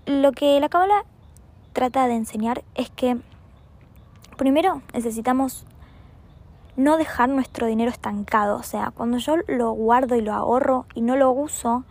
lo 0.07 0.33
que 0.33 0.61
la 0.61 0.69
Cábala 0.69 1.05
trata 1.73 2.07
de 2.07 2.15
enseñar 2.15 2.63
es 2.75 2.91
que 2.91 3.17
primero 4.37 4.83
necesitamos 4.93 5.65
no 6.77 6.97
dejar 6.97 7.29
nuestro 7.29 7.67
dinero 7.67 7.91
estancado. 7.91 8.57
O 8.57 8.63
sea, 8.63 8.93
cuando 8.95 9.19
yo 9.19 9.37
lo 9.47 9.73
guardo 9.73 10.17
y 10.17 10.21
lo 10.21 10.33
ahorro 10.33 10.87
y 10.95 11.01
no 11.01 11.17
lo 11.17 11.31
uso, 11.31 11.85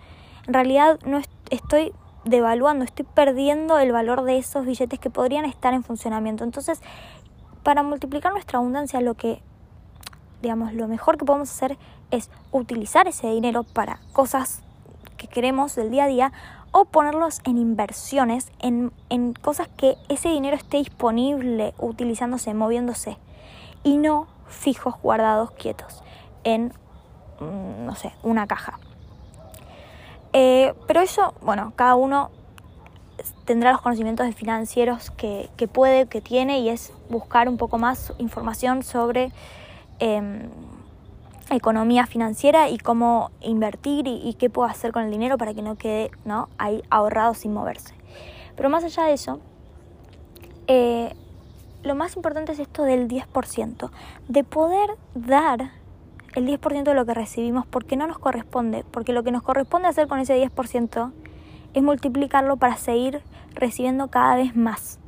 en 0.48 0.53
realidad 0.53 1.00
no 1.05 1.20
estoy 1.50 1.93
devaluando, 2.25 2.86
estoy 2.86 3.05
perdiendo 3.05 3.79
el 3.79 3.91
valor 3.91 4.24
de 4.24 4.38
esos 4.38 4.65
billetes 4.65 5.00
que 5.00 5.10
podrían 5.10 5.46
estar 5.46 5.74
en 5.74 5.84
funcionamiento. 5.84 6.43
Entonces, 6.43 6.81
para 7.63 7.83
multiplicar 7.83 8.31
nuestra 8.31 8.59
abundancia, 8.59 9.01
lo 9.01 9.15
que, 9.15 9.41
digamos, 10.41 10.73
lo 10.73 10.87
mejor 10.87 11.17
que 11.17 11.25
podemos 11.25 11.49
hacer 11.49 11.77
es 12.11 12.29
utilizar 12.51 13.07
ese 13.07 13.27
dinero 13.27 13.63
para 13.63 13.99
cosas 14.13 14.61
que 15.17 15.27
queremos 15.27 15.75
del 15.75 15.91
día 15.91 16.05
a 16.05 16.07
día 16.07 16.31
o 16.71 16.85
ponerlos 16.85 17.41
en 17.43 17.57
inversiones, 17.57 18.51
en, 18.59 18.91
en 19.09 19.33
cosas 19.33 19.67
que 19.67 19.97
ese 20.09 20.29
dinero 20.29 20.55
esté 20.55 20.77
disponible, 20.77 21.73
utilizándose, 21.77 22.53
moviéndose, 22.53 23.17
y 23.83 23.97
no 23.97 24.27
fijos, 24.47 24.95
guardados, 25.01 25.51
quietos, 25.51 26.03
en, 26.43 26.73
mm, 27.39 27.85
no 27.85 27.95
sé, 27.95 28.13
una 28.23 28.47
caja. 28.47 28.79
Eh, 30.33 30.73
pero 30.87 31.01
eso, 31.01 31.33
bueno, 31.41 31.73
cada 31.75 31.95
uno 31.95 32.31
tendrá 33.45 33.71
los 33.71 33.81
conocimientos 33.81 34.33
financieros 34.35 35.11
que, 35.11 35.49
que, 35.57 35.67
puede, 35.67 36.07
que 36.07 36.21
tiene, 36.21 36.59
y 36.59 36.69
es 36.69 36.93
buscar 37.09 37.49
un 37.49 37.57
poco 37.57 37.77
más 37.77 38.13
información 38.17 38.83
sobre 38.83 39.31
em, 39.99 40.49
economía 41.49 42.05
financiera 42.07 42.69
y 42.69 42.77
cómo 42.77 43.31
invertir 43.41 44.07
y, 44.07 44.35
qué 44.39 44.49
puedo 44.49 44.67
hacer 44.67 44.91
con 44.91 45.03
el 45.03 45.11
dinero 45.11 45.37
para 45.37 45.53
que 45.53 45.61
no 45.61 45.75
quede 45.75 46.11
¿no? 46.25 46.49
ahí 46.57 46.81
ahorrado 46.89 47.33
sin 47.33 47.53
moverse. 47.53 47.93
Pero 48.55 48.69
más 48.69 48.83
allá 48.83 49.03
de 49.03 49.13
eso, 49.13 49.39
eh, 50.67 51.13
lo 51.83 51.95
más 51.95 52.15
importante 52.15 52.51
es 52.51 52.59
esto 52.59 52.83
del 52.83 53.07
10%, 53.07 53.89
de 54.27 54.43
poder 54.43 54.91
dar 55.15 55.71
el 56.35 56.47
10% 56.47 56.83
de 56.83 56.93
lo 56.93 57.05
que 57.05 57.13
recibimos 57.13 57.65
porque 57.65 57.97
no 57.97 58.07
nos 58.07 58.19
corresponde, 58.19 58.85
porque 58.91 59.13
lo 59.13 59.23
que 59.23 59.31
nos 59.31 59.43
corresponde 59.43 59.87
hacer 59.87 60.07
con 60.07 60.19
ese 60.19 60.37
10% 60.41 61.11
es 61.73 61.83
multiplicarlo 61.83 62.57
para 62.57 62.77
seguir 62.77 63.21
recibiendo 63.53 64.09
cada 64.09 64.35
vez 64.35 64.55
más. 64.55 64.99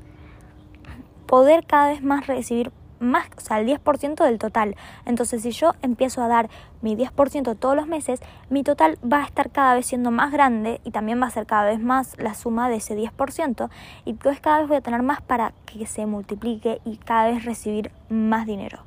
Poder 1.25 1.65
cada 1.65 1.89
vez 1.89 2.03
más 2.03 2.27
recibir 2.27 2.71
más, 3.03 3.27
o 3.37 3.41
sea, 3.41 3.59
el 3.59 3.67
10% 3.67 4.23
del 4.23 4.39
total. 4.39 4.75
Entonces, 5.05 5.43
si 5.43 5.51
yo 5.51 5.73
empiezo 5.81 6.23
a 6.23 6.27
dar 6.27 6.49
mi 6.81 6.95
10% 6.95 7.57
todos 7.57 7.75
los 7.75 7.87
meses, 7.87 8.21
mi 8.49 8.63
total 8.63 8.97
va 9.03 9.23
a 9.23 9.25
estar 9.25 9.51
cada 9.51 9.75
vez 9.75 9.85
siendo 9.85 10.09
más 10.09 10.31
grande 10.31 10.81
y 10.83 10.91
también 10.91 11.21
va 11.21 11.27
a 11.27 11.31
ser 11.31 11.45
cada 11.45 11.65
vez 11.65 11.79
más 11.79 12.17
la 12.17 12.33
suma 12.33 12.69
de 12.69 12.77
ese 12.77 12.97
10%. 12.97 13.69
Y 14.05 14.11
entonces 14.11 14.41
cada 14.41 14.59
vez 14.59 14.67
voy 14.67 14.77
a 14.77 14.81
tener 14.81 15.03
más 15.03 15.21
para 15.21 15.53
que 15.65 15.85
se 15.85 16.05
multiplique 16.05 16.81
y 16.85 16.97
cada 16.97 17.29
vez 17.29 17.45
recibir 17.45 17.91
más 18.09 18.45
dinero. 18.45 18.79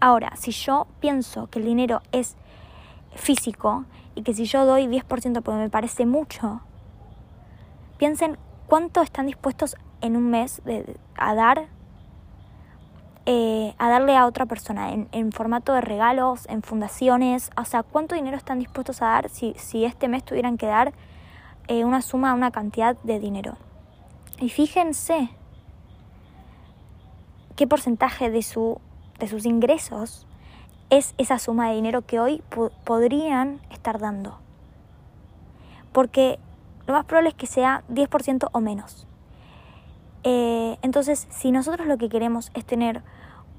Ahora, 0.00 0.32
si 0.36 0.50
yo 0.50 0.86
pienso 1.00 1.48
que 1.48 1.58
el 1.58 1.64
dinero 1.64 2.02
es 2.12 2.36
físico 3.14 3.84
y 4.14 4.22
que 4.22 4.34
si 4.34 4.44
yo 4.44 4.64
doy 4.64 4.86
10% 4.86 5.42
porque 5.42 5.58
me 5.58 5.70
parece 5.70 6.06
mucho, 6.06 6.60
piensen 7.98 8.38
cuánto 8.66 9.02
están 9.02 9.26
dispuestos 9.26 9.76
en 10.00 10.16
un 10.16 10.30
mes 10.30 10.62
a 11.16 11.34
dar 11.34 11.68
eh, 13.26 13.74
a 13.78 13.88
darle 13.88 14.18
a 14.18 14.26
otra 14.26 14.44
persona 14.44 14.92
en, 14.92 15.32
formato 15.32 15.72
de 15.72 15.80
regalos, 15.80 16.46
en 16.50 16.62
fundaciones, 16.62 17.50
o 17.56 17.64
sea, 17.64 17.82
cuánto 17.82 18.14
dinero 18.14 18.36
están 18.36 18.58
dispuestos 18.58 19.00
a 19.00 19.06
dar 19.06 19.30
si, 19.30 19.54
si 19.56 19.86
este 19.86 20.08
mes 20.08 20.24
tuvieran 20.24 20.58
que 20.58 20.66
dar 20.66 20.92
eh, 21.68 21.86
una 21.86 22.02
suma, 22.02 22.34
una 22.34 22.50
cantidad 22.50 22.98
de 23.02 23.18
dinero. 23.18 23.56
Y 24.40 24.50
fíjense 24.50 25.30
qué 27.56 27.66
porcentaje 27.66 28.28
de, 28.28 28.42
su, 28.42 28.78
de 29.18 29.26
sus 29.26 29.46
ingresos 29.46 30.26
es 30.90 31.14
esa 31.16 31.38
suma 31.38 31.70
de 31.70 31.76
dinero 31.76 32.02
que 32.02 32.20
hoy 32.20 32.42
podrían 32.84 33.58
estar 33.70 33.98
dando. 34.00 34.38
Porque 35.92 36.38
lo 36.86 36.94
más 36.94 37.04
probable 37.04 37.30
es 37.30 37.34
que 37.34 37.46
sea 37.46 37.82
10% 37.90 38.48
o 38.52 38.60
menos. 38.60 39.06
Eh, 40.22 40.78
entonces, 40.82 41.26
si 41.30 41.52
nosotros 41.52 41.86
lo 41.86 41.98
que 41.98 42.08
queremos 42.08 42.50
es 42.54 42.64
tener 42.64 43.02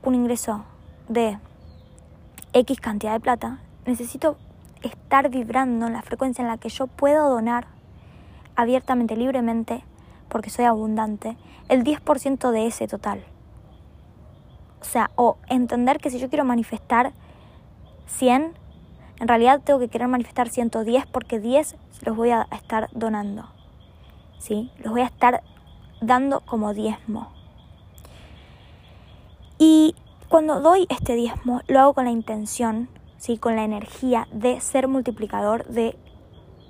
un 0.03 0.15
ingreso 0.15 0.65
de 1.09 1.37
X 2.53 2.79
cantidad 2.79 3.13
de 3.13 3.19
plata, 3.19 3.59
necesito 3.85 4.37
estar 4.81 5.29
vibrando 5.29 5.87
en 5.87 5.93
la 5.93 6.01
frecuencia 6.01 6.41
en 6.41 6.47
la 6.47 6.57
que 6.57 6.69
yo 6.69 6.87
puedo 6.87 7.29
donar 7.29 7.67
abiertamente, 8.55 9.15
libremente, 9.15 9.83
porque 10.29 10.49
soy 10.49 10.65
abundante, 10.65 11.37
el 11.69 11.83
10% 11.83 12.51
de 12.51 12.67
ese 12.67 12.87
total. 12.87 13.23
O 14.81 14.85
sea, 14.85 15.11
o 15.15 15.37
entender 15.47 15.99
que 15.99 16.09
si 16.09 16.19
yo 16.19 16.29
quiero 16.29 16.45
manifestar 16.45 17.13
100, 18.07 18.53
en 19.19 19.27
realidad 19.27 19.61
tengo 19.63 19.79
que 19.79 19.87
querer 19.87 20.07
manifestar 20.07 20.49
110 20.49 21.05
porque 21.07 21.39
10 21.39 21.75
los 22.05 22.15
voy 22.15 22.31
a 22.31 22.47
estar 22.51 22.89
donando. 22.91 23.45
¿Sí? 24.39 24.71
Los 24.83 24.91
voy 24.91 25.01
a 25.01 25.05
estar 25.05 25.41
dando 26.01 26.41
como 26.41 26.73
diezmo. 26.73 27.31
Y 29.57 29.95
cuando 30.27 30.59
doy 30.59 30.85
este 30.89 31.15
diezmo, 31.15 31.61
lo 31.67 31.79
hago 31.79 31.93
con 31.93 32.05
la 32.05 32.11
intención, 32.11 32.89
¿sí? 33.17 33.37
con 33.37 33.55
la 33.55 33.63
energía 33.63 34.27
de 34.31 34.59
ser 34.59 34.87
multiplicador 34.87 35.65
de, 35.65 35.97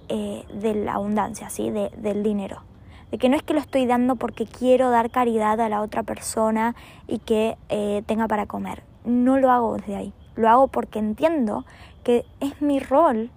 eh, 0.10 0.46
de 0.54 0.75
la 0.75 0.94
abundancia, 0.94 1.50
¿sí? 1.50 1.72
De, 1.72 1.90
del 1.98 2.22
dinero. 2.22 2.62
De 3.10 3.18
que 3.18 3.28
no 3.28 3.36
es 3.36 3.44
que 3.44 3.54
lo 3.54 3.60
estoy 3.60 3.88
dando 3.88 4.16
porque 4.18 4.46
quiero 4.46 4.92
dar 4.92 5.10
caridad 5.10 5.60
a 5.60 5.70
la 5.70 5.82
otra 5.82 6.04
persona 6.04 6.75
y 7.08 7.20
que 7.20 7.58
eh, 7.70 8.04
tenga 8.06 8.28
para 8.28 8.46
comer. 8.46 8.84
No 9.04 9.38
lo 9.38 9.52
hago 9.52 9.78
desde 9.78 9.96
ahí. 9.96 10.14
Lo 10.36 10.50
hago 10.50 10.68
porque 10.68 11.00
entiendo 11.00 11.65
que 12.04 12.25
es 12.39 12.62
mi 12.62 12.80
rol 12.80 13.32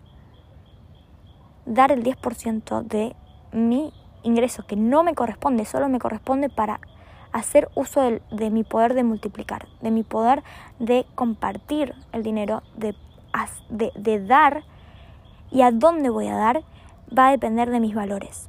dar 1.64 1.92
el 1.92 2.02
10% 2.02 2.82
de 2.82 3.14
mi 3.52 3.92
ingreso 4.22 4.66
que 4.66 4.76
no 4.76 5.02
me 5.02 5.14
corresponde, 5.14 5.64
solo 5.64 5.88
me 5.88 5.98
corresponde 5.98 6.48
para 6.48 6.80
hacer 7.32 7.68
uso 7.74 8.00
de, 8.00 8.50
mi 8.50 8.64
poder 8.64 8.94
de 8.94 9.04
multiplicar, 9.04 9.68
de 9.80 9.90
mi 9.90 10.02
poder 10.02 10.42
de 10.78 11.06
compartir 11.14 11.94
el 12.12 12.22
dinero, 12.22 12.62
de, 12.76 12.94
de, 13.68 13.92
de 13.94 14.24
dar 14.24 14.64
y 15.50 15.62
a 15.62 15.70
dónde 15.70 16.10
voy 16.10 16.28
a 16.28 16.36
dar 16.36 16.62
va 17.16 17.28
a 17.28 17.30
depender 17.30 17.70
de 17.70 17.80
mis 17.80 17.94
valores. 17.94 18.48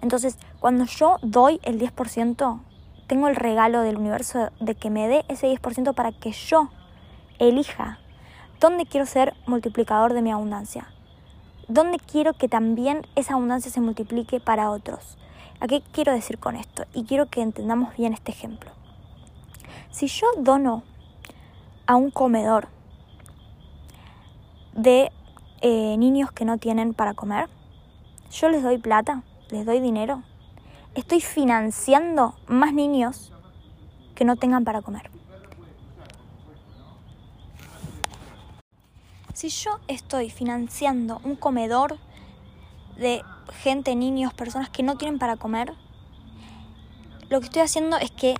Entonces, 0.00 0.38
cuando 0.60 0.84
yo 0.84 1.16
doy 1.22 1.60
el 1.62 1.80
10%, 1.80 2.60
tengo 3.06 3.28
el 3.28 3.36
regalo 3.36 3.80
del 3.80 3.96
universo 3.96 4.50
de 4.60 4.74
que 4.74 4.90
me 4.90 5.08
dé 5.08 5.24
ese 5.28 5.48
10% 5.48 5.94
para 5.94 6.12
que 6.12 6.30
yo 6.32 6.68
elija 7.38 7.98
dónde 8.60 8.86
quiero 8.86 9.06
ser 9.06 9.34
multiplicador 9.46 10.12
de 10.12 10.22
mi 10.22 10.30
abundancia. 10.30 10.88
¿Dónde 11.68 11.98
quiero 11.98 12.32
que 12.32 12.48
también 12.48 13.06
esa 13.14 13.34
abundancia 13.34 13.70
se 13.70 13.80
multiplique 13.80 14.40
para 14.40 14.70
otros? 14.70 15.18
¿A 15.60 15.66
qué 15.66 15.82
quiero 15.92 16.12
decir 16.12 16.38
con 16.38 16.56
esto? 16.56 16.84
Y 16.94 17.04
quiero 17.04 17.26
que 17.26 17.42
entendamos 17.42 17.96
bien 17.96 18.12
este 18.12 18.32
ejemplo. 18.32 18.70
Si 19.90 20.06
yo 20.06 20.26
dono 20.38 20.82
a 21.86 21.96
un 21.96 22.10
comedor 22.10 22.68
de 24.78 25.10
eh, 25.60 25.96
niños 25.96 26.30
que 26.30 26.44
no 26.44 26.58
tienen 26.58 26.94
para 26.94 27.14
comer. 27.14 27.48
Yo 28.30 28.48
les 28.48 28.62
doy 28.62 28.78
plata, 28.78 29.22
les 29.50 29.66
doy 29.66 29.80
dinero. 29.80 30.22
Estoy 30.94 31.20
financiando 31.20 32.34
más 32.46 32.72
niños 32.72 33.32
que 34.14 34.24
no 34.24 34.36
tengan 34.36 34.64
para 34.64 34.82
comer. 34.82 35.10
Si 39.38 39.50
yo 39.50 39.78
estoy 39.86 40.30
financiando 40.30 41.20
un 41.22 41.36
comedor 41.36 41.96
de 42.96 43.22
gente, 43.62 43.94
niños, 43.94 44.34
personas 44.34 44.68
que 44.68 44.82
no 44.82 44.96
tienen 44.96 45.20
para 45.20 45.36
comer, 45.36 45.74
lo 47.28 47.38
que 47.38 47.46
estoy 47.46 47.62
haciendo 47.62 47.98
es 47.98 48.10
que 48.10 48.34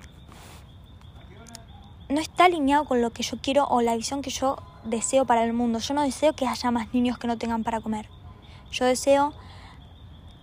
no 2.09 2.21
está 2.21 2.47
alineado 2.47 2.85
con 2.85 3.00
lo 3.00 3.12
que 3.12 3.23
yo 3.23 3.38
quiero 3.40 3.64
o 3.69 3.81
la 3.81 3.95
visión 3.95 4.23
que 4.23 4.31
yo 4.31 4.57
deseo 4.83 5.25
para 5.25 5.45
el 5.45 5.52
mundo. 5.52 5.78
Yo 5.78 5.95
no 5.95 6.02
deseo 6.02 6.33
que 6.33 6.49
haya 6.49 6.73
más 6.73 6.93
niños 6.93 7.17
que 7.17 7.28
no 7.28 7.38
tengan 7.38 7.62
para 7.62 7.81
comer. 7.81 8.09
Yo 8.73 8.85
deseo 8.85 9.35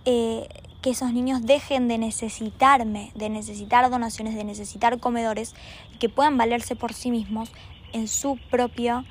eh, 0.06 0.48
que 0.80 0.88
esos 0.88 1.12
niños 1.12 1.42
dejen 1.42 1.86
de 1.86 1.98
necesitarme, 1.98 3.12
de 3.14 3.28
necesitar 3.28 3.90
donaciones, 3.90 4.34
de 4.34 4.44
necesitar 4.44 5.00
comedores, 5.00 5.54
y 5.92 5.98
que 5.98 6.08
puedan 6.08 6.38
valerse 6.38 6.76
por 6.76 6.94
sí 6.94 7.10
mismos 7.10 7.52
en 7.92 8.08
su 8.08 8.38
propia, 8.50 9.04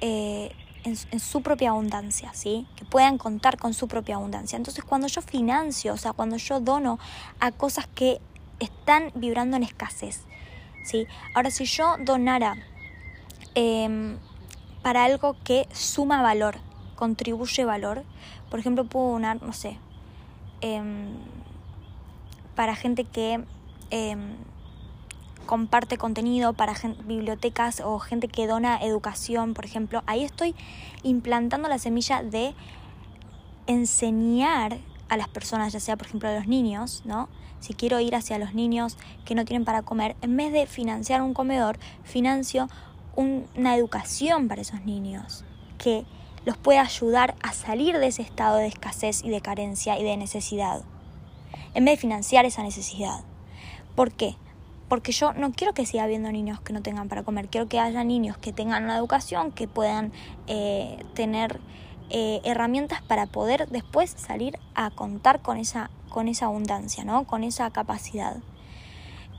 eh, 0.00 0.52
en, 0.84 1.20
su 1.20 1.42
propia 1.42 1.70
abundancia, 1.70 2.32
¿sí? 2.34 2.66
Que 2.76 2.84
puedan 2.84 3.18
contar 3.18 3.58
con 3.58 3.74
su 3.74 3.88
propia 3.88 4.16
abundancia. 4.16 4.56
Entonces, 4.56 4.84
cuando 4.84 5.06
yo 5.08 5.22
financio, 5.22 5.94
o 5.94 5.96
sea, 5.96 6.12
cuando 6.12 6.36
yo 6.36 6.60
dono 6.60 6.98
a 7.40 7.52
cosas 7.52 7.86
que 7.94 8.20
están 8.60 9.10
vibrando 9.14 9.56
en 9.56 9.62
escasez, 9.62 10.22
¿sí? 10.84 11.06
Ahora, 11.34 11.50
si 11.50 11.64
yo 11.64 11.96
donara 12.00 12.54
em, 13.54 14.18
para 14.82 15.04
algo 15.04 15.36
que 15.44 15.68
suma 15.72 16.22
valor, 16.22 16.58
contribuye 16.96 17.64
valor, 17.64 18.04
por 18.50 18.60
ejemplo, 18.60 18.84
puedo 18.84 19.12
donar, 19.12 19.42
no 19.42 19.52
sé, 19.52 19.78
em, 20.60 21.16
para 22.54 22.74
gente 22.74 23.04
que 23.04 23.44
em, 23.90 24.36
comparte 25.48 25.96
contenido, 25.96 26.52
para 26.52 26.74
bibliotecas 27.06 27.80
o 27.80 27.98
gente 27.98 28.28
que 28.28 28.46
dona 28.46 28.76
educación, 28.84 29.54
por 29.54 29.64
ejemplo, 29.64 30.02
ahí 30.04 30.22
estoy 30.22 30.54
implantando 31.02 31.70
la 31.70 31.78
semilla 31.78 32.22
de 32.22 32.54
enseñar 33.66 34.76
a 35.08 35.16
las 35.16 35.26
personas, 35.28 35.72
ya 35.72 35.80
sea 35.80 35.96
por 35.96 36.06
ejemplo 36.06 36.28
a 36.28 36.34
los 36.34 36.46
niños, 36.46 37.00
¿no? 37.06 37.30
Si 37.60 37.72
quiero 37.72 37.98
ir 37.98 38.14
hacia 38.14 38.38
los 38.38 38.52
niños 38.52 38.98
que 39.24 39.34
no 39.34 39.46
tienen 39.46 39.64
para 39.64 39.80
comer, 39.80 40.16
en 40.20 40.36
vez 40.36 40.52
de 40.52 40.66
financiar 40.66 41.22
un 41.22 41.32
comedor, 41.32 41.78
financio 42.04 42.68
una 43.16 43.74
educación 43.74 44.48
para 44.48 44.60
esos 44.60 44.84
niños 44.84 45.44
que 45.78 46.04
los 46.44 46.58
pueda 46.58 46.82
ayudar 46.82 47.36
a 47.42 47.54
salir 47.54 47.96
de 47.96 48.08
ese 48.08 48.20
estado 48.20 48.58
de 48.58 48.66
escasez 48.66 49.24
y 49.24 49.30
de 49.30 49.40
carencia 49.40 49.98
y 49.98 50.04
de 50.04 50.18
necesidad, 50.18 50.82
en 51.72 51.86
vez 51.86 51.94
de 51.94 52.00
financiar 52.02 52.44
esa 52.44 52.62
necesidad. 52.62 53.24
¿Por 53.96 54.12
qué? 54.12 54.36
Porque 54.88 55.12
yo 55.12 55.34
no 55.34 55.52
quiero 55.52 55.74
que 55.74 55.84
siga 55.84 56.04
habiendo 56.04 56.32
niños 56.32 56.60
que 56.60 56.72
no 56.72 56.82
tengan 56.82 57.08
para 57.08 57.22
comer, 57.22 57.48
quiero 57.48 57.68
que 57.68 57.78
haya 57.78 58.04
niños 58.04 58.38
que 58.38 58.52
tengan 58.52 58.84
una 58.84 58.96
educación, 58.96 59.52
que 59.52 59.68
puedan 59.68 60.12
eh, 60.46 61.04
tener 61.14 61.60
eh, 62.10 62.40
herramientas 62.44 63.02
para 63.02 63.26
poder 63.26 63.68
después 63.68 64.10
salir 64.10 64.58
a 64.74 64.90
contar 64.90 65.42
con 65.42 65.58
esa, 65.58 65.90
con 66.08 66.26
esa 66.26 66.46
abundancia, 66.46 67.04
¿no? 67.04 67.24
con 67.24 67.44
esa 67.44 67.70
capacidad. 67.70 68.38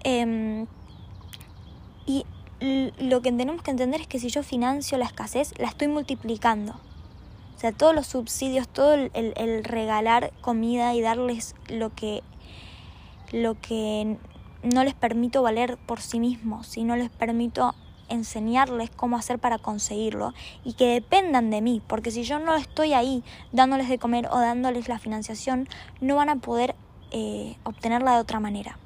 Em, 0.03 0.67
y 2.05 2.25
lo 2.61 3.21
que 3.21 3.31
tenemos 3.31 3.63
que 3.63 3.71
entender 3.71 4.01
es 4.01 4.07
que 4.07 4.19
si 4.19 4.29
yo 4.29 4.43
financio 4.43 4.97
la 4.99 5.05
escasez, 5.05 5.53
la 5.57 5.67
estoy 5.67 5.87
multiplicando. 5.87 6.73
O 7.55 7.59
sea, 7.59 7.71
todos 7.71 7.95
los 7.95 8.07
subsidios, 8.07 8.67
todo 8.67 8.93
el, 8.93 9.11
el 9.13 9.63
regalar 9.63 10.31
comida 10.41 10.93
y 10.93 11.01
darles 11.01 11.55
lo 11.69 11.93
que, 11.93 12.21
lo 13.31 13.59
que 13.59 14.17
no 14.63 14.83
les 14.83 14.93
permito 14.93 15.41
valer 15.41 15.77
por 15.77 16.01
sí 16.01 16.19
mismos, 16.19 16.67
si 16.67 16.83
no 16.83 16.95
les 16.95 17.09
permito 17.09 17.73
enseñarles 18.09 18.89
cómo 18.89 19.17
hacer 19.17 19.39
para 19.39 19.59
conseguirlo 19.59 20.33
y 20.63 20.73
que 20.73 20.87
dependan 20.87 21.49
de 21.49 21.61
mí, 21.61 21.81
porque 21.85 22.11
si 22.11 22.23
yo 22.23 22.39
no 22.39 22.55
estoy 22.55 22.93
ahí 22.93 23.23
dándoles 23.51 23.87
de 23.87 23.99
comer 23.99 24.27
o 24.31 24.39
dándoles 24.39 24.89
la 24.89 24.99
financiación, 24.99 25.67
no 26.01 26.15
van 26.15 26.29
a 26.29 26.37
poder 26.37 26.75
eh, 27.11 27.55
obtenerla 27.63 28.15
de 28.15 28.21
otra 28.21 28.39
manera. 28.39 28.77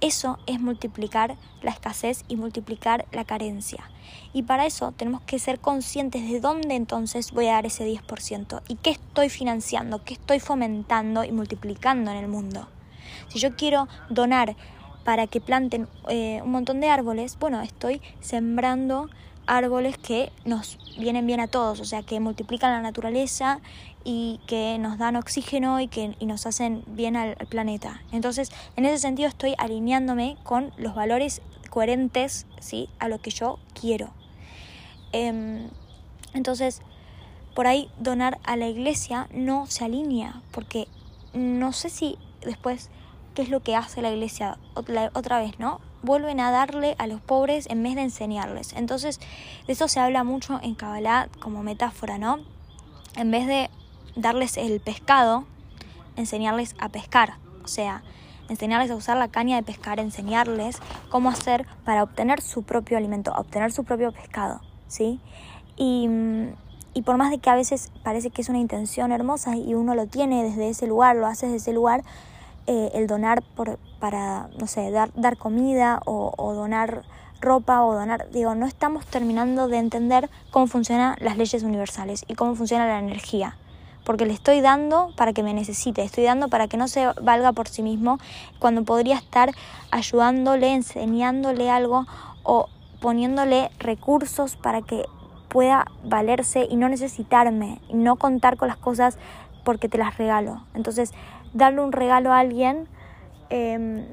Eso 0.00 0.38
es 0.46 0.60
multiplicar 0.60 1.36
la 1.62 1.70
escasez 1.70 2.24
y 2.26 2.34
multiplicar 2.34 3.06
la 3.12 3.24
carencia. 3.24 3.88
Y 4.32 4.42
para 4.42 4.66
eso 4.66 4.92
tenemos 4.92 5.22
que 5.22 5.38
ser 5.38 5.60
conscientes 5.60 6.28
de 6.28 6.40
dónde 6.40 6.74
entonces 6.74 7.30
voy 7.30 7.46
a 7.46 7.52
dar 7.52 7.66
ese 7.66 7.86
10% 7.86 8.62
y 8.66 8.74
qué 8.76 8.90
estoy 8.90 9.28
financiando, 9.28 10.02
qué 10.02 10.14
estoy 10.14 10.40
fomentando 10.40 11.22
y 11.22 11.30
multiplicando 11.30 12.10
en 12.10 12.16
el 12.16 12.26
mundo. 12.26 12.66
Si 13.28 13.38
yo 13.38 13.54
quiero 13.54 13.86
donar 14.10 14.56
para 15.04 15.26
que 15.26 15.40
planten 15.40 15.88
eh, 16.08 16.40
un 16.44 16.50
montón 16.50 16.80
de 16.80 16.88
árboles, 16.88 17.36
bueno, 17.38 17.60
estoy 17.62 18.00
sembrando 18.20 19.08
árboles 19.46 19.98
que 19.98 20.30
nos 20.44 20.78
vienen 20.98 21.26
bien 21.26 21.40
a 21.40 21.48
todos, 21.48 21.80
o 21.80 21.84
sea, 21.84 22.02
que 22.02 22.20
multiplican 22.20 22.70
la 22.72 22.80
naturaleza 22.80 23.60
y 24.04 24.40
que 24.46 24.78
nos 24.78 24.98
dan 24.98 25.16
oxígeno 25.16 25.80
y 25.80 25.88
que 25.88 26.14
nos 26.20 26.46
hacen 26.46 26.84
bien 26.86 27.16
al, 27.16 27.36
planeta. 27.48 28.00
Entonces, 28.12 28.50
en 28.76 28.84
ese 28.84 28.98
sentido 28.98 29.28
estoy 29.28 29.54
alineándome 29.58 30.36
con 30.42 30.72
los 30.76 30.94
valores 30.94 31.42
coherentes, 31.70 32.46
¿sí? 32.60 32.88
A 32.98 33.08
lo 33.08 33.20
que 33.20 33.30
yo 33.30 33.58
quiero. 33.78 34.10
Em, 35.12 35.68
entonces, 36.34 36.82
por 37.54 37.66
ahí 37.66 37.90
donar 37.98 38.38
a 38.44 38.56
la 38.56 38.68
iglesia 38.68 39.28
no 39.32 39.66
se 39.66 39.84
alinea, 39.84 40.40
porque 40.52 40.88
no 41.34 41.72
sé 41.72 41.90
si 41.90 42.18
después 42.42 42.90
qué 43.34 43.42
es 43.42 43.48
lo 43.48 43.60
que 43.60 43.76
hace 43.76 44.02
la 44.02 44.10
iglesia 44.10 44.58
otra 44.74 45.40
vez, 45.40 45.58
¿no? 45.58 45.80
Vuelven 46.02 46.40
a 46.40 46.50
darle 46.50 46.96
a 46.98 47.06
los 47.06 47.20
pobres 47.20 47.66
en 47.70 47.82
vez 47.82 47.94
de 47.94 48.02
enseñarles. 48.02 48.72
Entonces, 48.74 49.20
de 49.66 49.72
eso 49.72 49.88
se 49.88 50.00
habla 50.00 50.24
mucho 50.24 50.60
en 50.62 50.74
Kabbalah 50.74 51.28
como 51.40 51.62
metáfora, 51.62 52.18
¿no? 52.18 52.38
En 53.16 53.30
vez 53.30 53.46
de 53.46 53.70
darles 54.16 54.56
el 54.56 54.80
pescado, 54.80 55.44
enseñarles 56.16 56.74
a 56.78 56.88
pescar. 56.88 57.34
O 57.64 57.68
sea, 57.68 58.02
enseñarles 58.48 58.90
a 58.90 58.96
usar 58.96 59.16
la 59.16 59.28
caña 59.28 59.56
de 59.56 59.62
pescar, 59.62 60.00
enseñarles 60.00 60.78
cómo 61.10 61.30
hacer 61.30 61.66
para 61.84 62.02
obtener 62.02 62.40
su 62.40 62.62
propio 62.62 62.98
alimento, 62.98 63.32
obtener 63.36 63.72
su 63.72 63.84
propio 63.84 64.12
pescado, 64.12 64.60
¿sí? 64.88 65.20
Y, 65.76 66.08
y 66.94 67.02
por 67.02 67.16
más 67.16 67.30
de 67.30 67.38
que 67.38 67.50
a 67.50 67.54
veces 67.54 67.92
parece 68.02 68.30
que 68.30 68.42
es 68.42 68.48
una 68.48 68.58
intención 68.58 69.12
hermosa 69.12 69.56
y 69.56 69.74
uno 69.74 69.94
lo 69.94 70.06
tiene 70.06 70.42
desde 70.42 70.68
ese 70.68 70.86
lugar, 70.86 71.16
lo 71.16 71.26
hace 71.26 71.46
desde 71.46 71.58
ese 71.58 71.72
lugar, 71.72 72.02
eh, 72.66 72.90
el 72.94 73.06
donar 73.06 73.42
por, 73.42 73.78
para, 73.98 74.48
no 74.58 74.66
sé, 74.66 74.90
dar, 74.90 75.10
dar 75.14 75.36
comida 75.36 76.00
o, 76.04 76.52
donar 76.54 77.02
ropa 77.40 77.82
o 77.82 77.94
donar, 77.94 78.30
digo, 78.30 78.54
no 78.54 78.66
estamos 78.66 79.04
terminando 79.06 79.66
de 79.66 79.78
entender 79.78 80.30
cómo 80.50 80.68
funcionan 80.68 81.16
las 81.20 81.36
leyes 81.36 81.62
universales 81.64 82.24
y 82.28 82.34
cómo 82.34 82.54
funciona 82.54 82.86
la 82.86 82.98
energía. 82.98 83.56
Porque 84.04 84.26
le 84.26 84.32
estoy 84.32 84.60
dando 84.60 85.12
para 85.16 85.32
que 85.32 85.42
me 85.42 85.54
necesite, 85.54 86.02
estoy 86.02 86.24
dando 86.24 86.48
para 86.48 86.68
que 86.68 86.76
no 86.76 86.88
se 86.88 87.06
valga 87.20 87.52
por 87.52 87.68
sí 87.68 87.82
mismo, 87.82 88.18
cuando 88.58 88.84
podría 88.84 89.16
estar 89.16 89.50
ayudándole, 89.90 90.72
enseñándole 90.72 91.70
algo 91.70 92.06
o 92.42 92.68
poniéndole 93.00 93.70
recursos 93.78 94.56
para 94.56 94.82
que 94.82 95.04
pueda 95.48 95.86
valerse 96.04 96.66
y 96.68 96.76
no 96.76 96.88
necesitarme, 96.88 97.80
y 97.88 97.94
no 97.94 98.16
contar 98.16 98.56
con 98.56 98.68
las 98.68 98.78
cosas 98.78 99.18
porque 99.64 99.88
te 99.88 99.98
las 99.98 100.16
regalo. 100.18 100.62
Entonces, 100.74 101.12
darle 101.52 101.82
un 101.82 101.92
regalo 101.92 102.32
a 102.32 102.38
alguien, 102.38 102.88
em, 103.50 104.04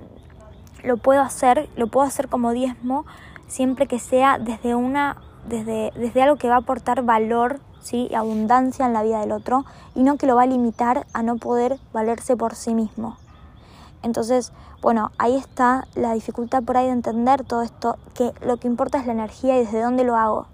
lo 0.84 0.97
puedo 0.97 1.21
hacer, 1.21 1.69
lo 1.75 1.88
puedo 1.88 2.06
hacer 2.08 2.28
como 2.28 2.52
diezmo, 2.52 3.06
siempre 3.47 3.88
que 3.88 3.99
sea 3.99 4.38
desde 4.38 4.75
una, 4.75 5.17
desde, 5.47 5.91
desde 5.95 6.21
algo 6.21 6.38
que 6.38 6.47
va 6.47 6.56
a 6.56 6.60
aportar 6.60 7.04
valor, 7.04 7.60
¿sí? 7.82 8.10
abundancia 8.15 8.86
en 8.86 8.93
la 8.93 9.04
vida 9.04 9.19
del 9.19 9.32
otro, 9.32 9.65
y 9.95 10.04
no 10.04 10.17
que 10.17 10.28
lo 10.28 10.36
va 10.36 10.43
a 10.43 10.47
limitar 10.47 11.06
a 11.13 11.23
no 11.23 11.38
poder 11.38 11.80
valerse 11.93 12.38
por 12.38 12.56
sí 12.56 12.73
mismo. 12.73 13.17
Entonces, 14.02 14.54
bueno, 14.82 15.12
ahí 15.17 15.36
está 15.36 15.88
la 15.95 16.13
dificultad 16.13 16.63
por 16.63 16.78
ahí 16.78 16.86
de 16.86 16.93
entender 16.93 17.43
todo 17.43 17.63
esto, 17.63 17.97
que 18.13 18.32
lo 18.41 18.58
que 18.58 18.67
importa 18.67 18.97
es 18.97 19.06
la 19.06 19.13
energía 19.13 19.58
y 19.58 19.65
desde 19.65 19.82
dónde 19.82 20.06
lo 20.06 20.15
hago. 20.15 20.47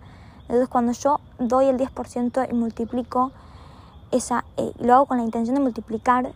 Entonces, 0.43 0.67
cuando 0.67 0.91
yo 0.93 1.19
doy 1.37 1.65
el 1.65 1.77
10% 1.77 2.47
y 2.49 2.53
multiplico 2.53 3.31
esa, 4.11 4.45
eh, 4.57 4.71
lo 4.79 4.95
hago 4.95 5.05
con 5.05 5.17
la 5.17 5.23
intención 5.23 5.55
de 5.55 5.61
multiplicar 5.61 6.33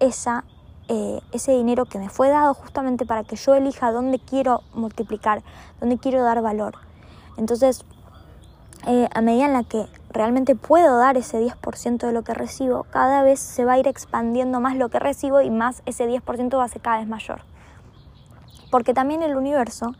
esa, 0.00 0.44
eh, 0.88 1.20
ese 1.32 1.52
dinero 1.52 1.84
que 1.84 1.98
me 1.98 2.08
fue 2.08 2.28
dado 2.28 2.54
justamente 2.54 3.06
para 3.06 3.24
que 3.24 3.36
yo 3.36 3.54
elija 3.54 3.92
dónde 3.92 4.18
quiero 4.18 4.62
multiplicar, 4.74 5.42
dónde 5.80 5.98
quiero 5.98 6.22
dar 6.22 6.42
valor. 6.42 6.74
Entonces, 7.36 7.84
eh, 8.86 9.08
a 9.14 9.20
medida 9.22 9.46
en 9.46 9.54
la 9.54 9.64
que 9.64 9.86
realmente 10.10 10.54
puedo 10.54 10.98
dar 10.98 11.16
ese 11.16 11.40
10% 11.40 12.06
de 12.06 12.12
lo 12.12 12.22
que 12.22 12.34
recibo, 12.34 12.84
cada 12.84 13.22
vez 13.22 13.40
se 13.40 13.64
va 13.64 13.72
a 13.72 13.78
ir 13.78 13.88
expandiendo 13.88 14.60
más 14.60 14.76
lo 14.76 14.88
que 14.88 14.98
recibo 14.98 15.40
y 15.40 15.50
más 15.50 15.82
ese 15.86 16.06
10% 16.06 16.58
va 16.58 16.64
a 16.64 16.68
ser 16.68 16.82
cada 16.82 16.98
vez 16.98 17.08
mayor. 17.08 17.42
Porque 18.70 18.94
también 18.94 19.22
el 19.22 19.36
universo 19.36 19.94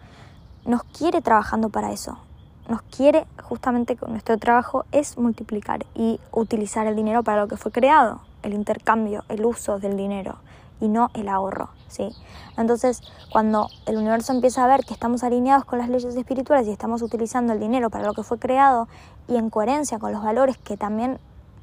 nos 0.66 0.84
quiere 0.84 1.20
trabajando 1.22 1.68
para 1.68 1.92
eso. 1.92 2.18
nos 2.66 2.80
quiere 2.80 3.26
justamente 3.42 3.94
con 3.94 4.12
nuestro 4.12 4.38
trabajo 4.38 4.86
es 4.90 5.18
multiplicar 5.18 5.84
y 5.94 6.18
utilizar 6.32 6.86
el 6.86 6.96
dinero 6.96 7.22
para 7.22 7.42
lo 7.42 7.48
que 7.48 7.58
fue 7.58 7.70
creado, 7.70 8.22
el 8.44 8.54
intercambio, 8.54 9.24
el 9.28 9.44
uso 9.44 9.78
del 9.78 9.96
dinero 9.96 10.36
y 10.80 10.88
no 10.88 11.10
el 11.14 11.28
ahorro, 11.28 11.70
¿sí? 11.88 12.10
Entonces, 12.56 13.02
cuando 13.32 13.68
el 13.86 13.96
universo 13.96 14.32
empieza 14.32 14.64
a 14.64 14.68
ver 14.68 14.84
que 14.84 14.92
estamos 14.92 15.24
alineados 15.24 15.64
con 15.64 15.78
las 15.78 15.88
leyes 15.88 16.14
espirituales 16.14 16.66
y 16.68 16.70
estamos 16.70 17.02
utilizando 17.02 17.52
el 17.52 17.60
dinero 17.60 17.90
para 17.90 18.04
lo 18.04 18.12
que 18.12 18.22
fue 18.22 18.38
creado 18.38 18.88
y 19.26 19.36
en 19.36 19.50
coherencia 19.50 19.98
con 19.98 20.12
los 20.12 20.22
valores 20.22 20.58
que 20.58 20.76
también 20.76 21.18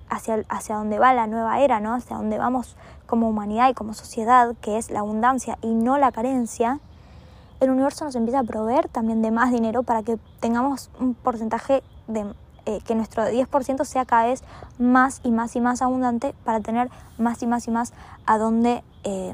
hacia, 0.09 0.43
hacia 0.49 0.75
donde 0.75 0.99
va 0.99 1.13
la 1.13 1.27
nueva 1.27 1.59
era, 1.59 1.79
¿no? 1.79 1.93
Hacia 1.93 2.17
donde 2.17 2.37
vamos 2.37 2.75
como 3.05 3.29
humanidad 3.29 3.69
y 3.69 3.73
como 3.73 3.93
sociedad, 3.93 4.55
que 4.61 4.77
es 4.77 4.89
la 4.89 4.99
abundancia 4.99 5.57
y 5.61 5.73
no 5.73 5.97
la 5.97 6.11
carencia, 6.11 6.79
el 7.59 7.69
universo 7.69 8.05
nos 8.05 8.15
empieza 8.15 8.39
a 8.39 8.43
proveer 8.43 8.89
también 8.89 9.21
de 9.21 9.29
más 9.29 9.51
dinero 9.51 9.83
para 9.83 10.01
que 10.01 10.17
tengamos 10.39 10.89
un 10.99 11.13
porcentaje 11.13 11.83
de 12.07 12.33
eh, 12.65 12.79
que 12.85 12.95
nuestro 12.95 13.23
10% 13.23 13.85
sea 13.85 14.05
cada 14.05 14.25
vez 14.25 14.43
más 14.77 15.21
y 15.23 15.31
más 15.31 15.55
y 15.55 15.61
más 15.61 15.81
abundante 15.81 16.35
para 16.43 16.59
tener 16.59 16.89
más 17.17 17.41
y 17.41 17.47
más 17.47 17.67
y 17.67 17.71
más 17.71 17.93
a 18.25 18.37
dónde, 18.37 18.83
eh, 19.03 19.33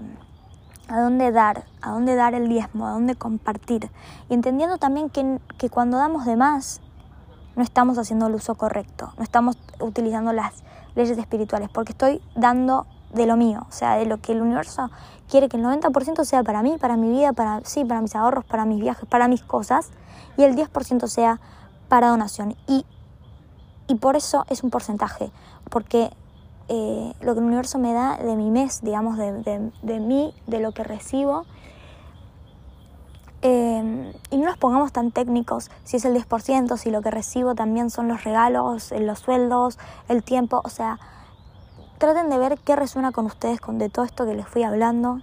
a 0.87 1.01
dónde 1.01 1.31
dar, 1.31 1.65
a 1.81 1.91
dónde 1.91 2.15
dar 2.15 2.33
el 2.33 2.47
diezmo, 2.47 2.87
a 2.87 2.91
dónde 2.91 3.15
compartir. 3.15 3.89
Y 4.29 4.33
entendiendo 4.33 4.77
también 4.77 5.09
que, 5.09 5.39
que 5.57 5.69
cuando 5.69 5.97
damos 5.97 6.25
de 6.25 6.35
más, 6.35 6.81
no 7.55 7.63
estamos 7.63 7.97
haciendo 7.97 8.27
el 8.27 8.35
uso 8.35 8.55
correcto, 8.55 9.13
no 9.17 9.23
estamos 9.23 9.57
utilizando 9.79 10.31
las 10.31 10.63
leyes 10.95 11.17
espirituales, 11.17 11.69
porque 11.69 11.91
estoy 11.91 12.21
dando 12.35 12.85
de 13.13 13.25
lo 13.25 13.35
mío, 13.35 13.65
o 13.67 13.71
sea, 13.71 13.95
de 13.95 14.05
lo 14.05 14.17
que 14.17 14.33
el 14.33 14.41
universo 14.41 14.89
quiere 15.29 15.49
que 15.49 15.57
el 15.57 15.63
90% 15.63 16.23
sea 16.23 16.43
para 16.43 16.61
mí, 16.61 16.77
para 16.79 16.97
mi 16.97 17.09
vida, 17.09 17.33
para, 17.33 17.61
sí, 17.63 17.83
para 17.83 18.01
mis 18.01 18.15
ahorros, 18.15 18.45
para 18.45 18.65
mis 18.65 18.79
viajes, 18.79 19.07
para 19.09 19.27
mis 19.27 19.43
cosas, 19.43 19.89
y 20.37 20.43
el 20.43 20.55
10% 20.55 21.07
sea 21.07 21.39
para 21.89 22.09
donación. 22.09 22.55
Y, 22.67 22.85
y 23.87 23.95
por 23.95 24.15
eso 24.15 24.45
es 24.49 24.63
un 24.63 24.69
porcentaje, 24.69 25.31
porque 25.69 26.11
eh, 26.67 27.13
lo 27.21 27.33
que 27.33 27.39
el 27.39 27.45
universo 27.45 27.79
me 27.79 27.93
da 27.93 28.17
de 28.17 28.35
mi 28.35 28.49
mes, 28.49 28.81
digamos, 28.81 29.17
de, 29.17 29.31
de, 29.31 29.71
de 29.81 29.99
mí, 29.99 30.33
de 30.47 30.59
lo 30.59 30.73
que 30.73 30.83
recibo, 30.83 31.45
eh, 33.43 34.13
y 34.31 34.37
no 34.37 34.45
nos 34.45 34.57
pongamos 34.57 34.91
tan 34.91 35.11
técnicos, 35.11 35.69
si 35.83 35.97
es 35.97 36.05
el 36.05 36.15
10%, 36.15 36.75
si 36.77 36.89
lo 36.89 37.01
que 37.01 37.11
recibo 37.11 37.53
también 37.53 37.89
son 37.89 38.07
los 38.07 38.23
regalos, 38.23 38.91
los 38.91 39.19
sueldos, 39.19 39.77
el 40.09 40.23
tiempo, 40.23 40.61
o 40.63 40.69
sea, 40.69 40.99
traten 41.99 42.29
de 42.29 42.37
ver 42.37 42.57
qué 42.59 42.75
resuena 42.75 43.11
con 43.11 43.25
ustedes 43.25 43.61
con 43.61 43.77
de 43.77 43.89
todo 43.89 44.05
esto 44.05 44.25
que 44.25 44.33
les 44.33 44.47
fui 44.47 44.63
hablando. 44.63 45.21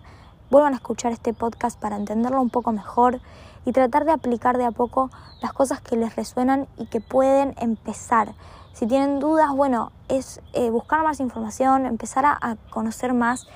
Vuelvan 0.51 0.75
a 0.75 0.77
escuchar 0.77 1.13
este 1.13 1.33
podcast 1.33 1.79
para 1.79 1.97
entenderlo 1.97 2.41
un 2.41 2.51
poco 2.51 2.71
mejor 2.73 3.21
y 3.65 3.73
tratar 3.73 4.05
de 4.05 4.13
aplicar 4.13 4.59
de 4.59 4.65
a 4.65 4.71
poco 4.71 5.11
las 5.43 5.53
cosas 5.53 5.81
que 5.81 5.97
les 5.97 6.17
resuenan 6.17 6.67
y 6.77 6.87
que 6.87 7.01
pueden 7.01 7.55
empezar. 7.59 8.35
Si 8.73 8.87
tienen 8.87 9.21
dudas, 9.21 9.51
bueno, 9.55 9.93
es 10.09 10.41
eh, 10.53 10.71
buscar 10.71 11.03
más 11.05 11.21
información, 11.21 11.87
empezar 11.87 12.25
a, 12.27 12.57
conocer 12.71 13.15
más 13.15 13.47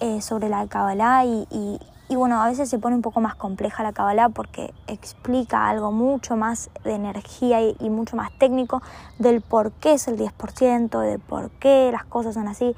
eh, 0.00 0.20
sobre 0.20 0.48
la 0.48 0.66
Kabbalah 0.66 1.24
y, 1.24 1.78
y 2.10 2.16
bueno, 2.16 2.40
a 2.40 2.48
veces 2.48 2.70
se 2.70 2.78
pone 2.78 2.96
un 2.96 3.02
poco 3.02 3.20
más 3.20 3.34
compleja 3.34 3.82
la 3.82 3.92
Kabbalah 3.92 4.30
porque 4.30 4.72
explica 4.86 5.68
algo 5.68 5.92
mucho 5.92 6.36
más 6.36 6.70
de 6.82 6.94
energía 6.94 7.60
y, 7.60 7.90
mucho 7.90 8.16
más 8.16 8.30
técnico 8.38 8.80
del 9.18 9.42
por 9.42 9.72
qué 9.72 9.92
es 9.92 10.08
el 10.08 10.16
10%, 10.16 11.00
de 11.00 11.18
por 11.18 11.50
qué 11.50 11.90
las 11.92 12.04
cosas 12.04 12.34
son 12.34 12.48
así. 12.48 12.74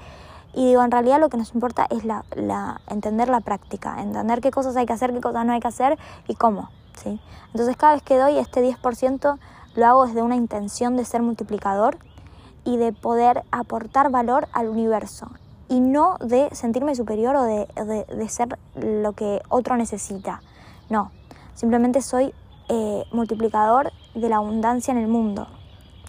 Y 0.53 0.67
digo, 0.67 0.83
en 0.83 0.91
realidad 0.91 1.21
lo 1.21 1.29
que 1.29 1.37
nos 1.37 1.55
importa 1.55 1.87
es 1.91 2.05
la, 2.05 2.25
la, 2.35 2.81
entender 2.89 3.29
la 3.29 3.41
práctica, 3.41 4.01
entender 4.01 4.41
qué 4.41 4.51
cosas 4.51 4.77
hay 4.77 4.87
que 4.87 4.93
hacer, 4.93 5.13
qué 5.13 5.21
cosas 5.21 5.47
no 5.47 5.53
hay 5.53 5.61
que 5.61 5.69
hacer 5.69 5.99
y 6.27 6.35
cómo. 6.35 6.71
¿sí? 7.03 7.21
Entonces 7.53 7.77
cada 7.77 7.95
vez 7.95 8.03
que 8.03 8.19
doy 8.19 8.39
este 8.39 8.63
10% 8.63 9.39
lo 9.77 9.87
hago 9.87 10.07
desde 10.07 10.23
una 10.23 10.37
intención 10.37 10.97
de 10.97 11.05
ser 11.05 11.23
multiplicador 11.23 11.99
y 12.65 12.77
de 12.77 12.93
poder 12.93 13.45
aportar 13.51 14.11
valor 14.11 14.49
al 14.53 14.69
universo 14.69 15.31
y 15.69 15.81
no 15.81 16.17
de 16.19 16.49
sentirme 16.53 16.95
superior 16.97 17.37
o 17.37 17.45
de, 17.45 17.67
de, 18.09 18.29
ser 18.29 18.59
lo 18.75 19.13
que 19.13 19.41
otro 19.49 19.77
necesita. 19.77 20.43
No, 20.89 21.13
simplemente 21.55 22.03
soy 22.03 22.35
eh, 22.69 23.05
multiplicador 23.13 23.93
de 24.15 24.29
la 24.29 24.37
abundancia 24.37 24.91
en 24.91 24.99
el 24.99 25.07
mundo 25.07 25.47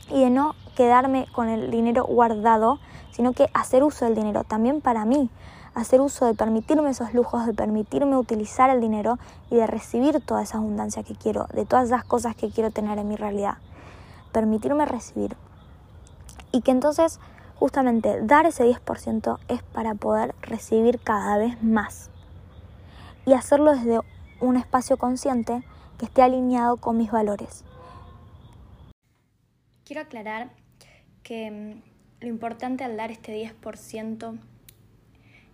y 0.10 0.22
de 0.22 0.32
no 0.32 0.56
quedarme 0.76 1.28
con 1.34 1.50
el 1.50 1.72
dinero 1.72 2.06
guardado, 2.06 2.80
sino 3.12 3.34
que 3.34 3.50
hacer 3.54 3.84
uso 3.84 4.06
del 4.06 4.16
dinero 4.16 4.44
también 4.44 4.82
para 4.82 5.06
mí, 5.06 5.30
hacer 5.74 6.02
uso 6.02 6.26
de 6.26 6.34
permitirme 6.34 6.90
esos 6.90 7.14
lujos, 7.14 7.46
de 7.46 7.54
permitirme 7.54 8.18
utilizar 8.18 8.70
el 8.70 8.82
dinero 8.82 9.18
y 9.50 9.56
de 9.56 9.68
recibir 9.68 10.20
toda 10.26 10.44
esa 10.44 10.58
abundancia 10.58 11.04
que 11.04 11.16
quiero, 11.16 11.48
de 11.54 11.66
todas 11.66 11.86
esas 11.86 12.04
cosas 12.04 12.36
que 12.36 12.50
quiero 12.50 12.72
tener 12.72 12.98
en 12.98 13.08
mi 13.08 13.16
realidad. 13.16 13.58
Permitirme 14.32 14.86
recibir. 14.86 15.36
Y 16.52 16.62
que 16.62 16.72
entonces 16.72 17.20
justamente 17.56 18.22
dar 18.24 18.46
ese 18.46 18.66
10% 18.66 19.38
es 19.48 19.62
para 19.64 19.94
poder 19.94 20.34
recibir 20.42 21.00
cada 21.00 21.38
vez 21.38 21.62
más 21.62 22.10
y 23.26 23.34
hacerlo 23.34 23.72
desde 23.72 24.00
un 24.40 24.58
espacio 24.58 24.98
consciente 24.98 25.64
que 25.98 26.06
esté 26.06 26.24
alineado 26.24 26.78
con 26.78 26.98
mis 26.98 27.12
valores. 27.12 27.64
Quiero 29.86 30.02
aclarar 30.02 30.50
que 31.24 31.52
mm, 31.52 31.82
lo 32.22 32.28
importante 32.28 32.84
al 32.84 32.98
dar 32.98 33.12
este 33.12 33.36
10% 33.36 34.38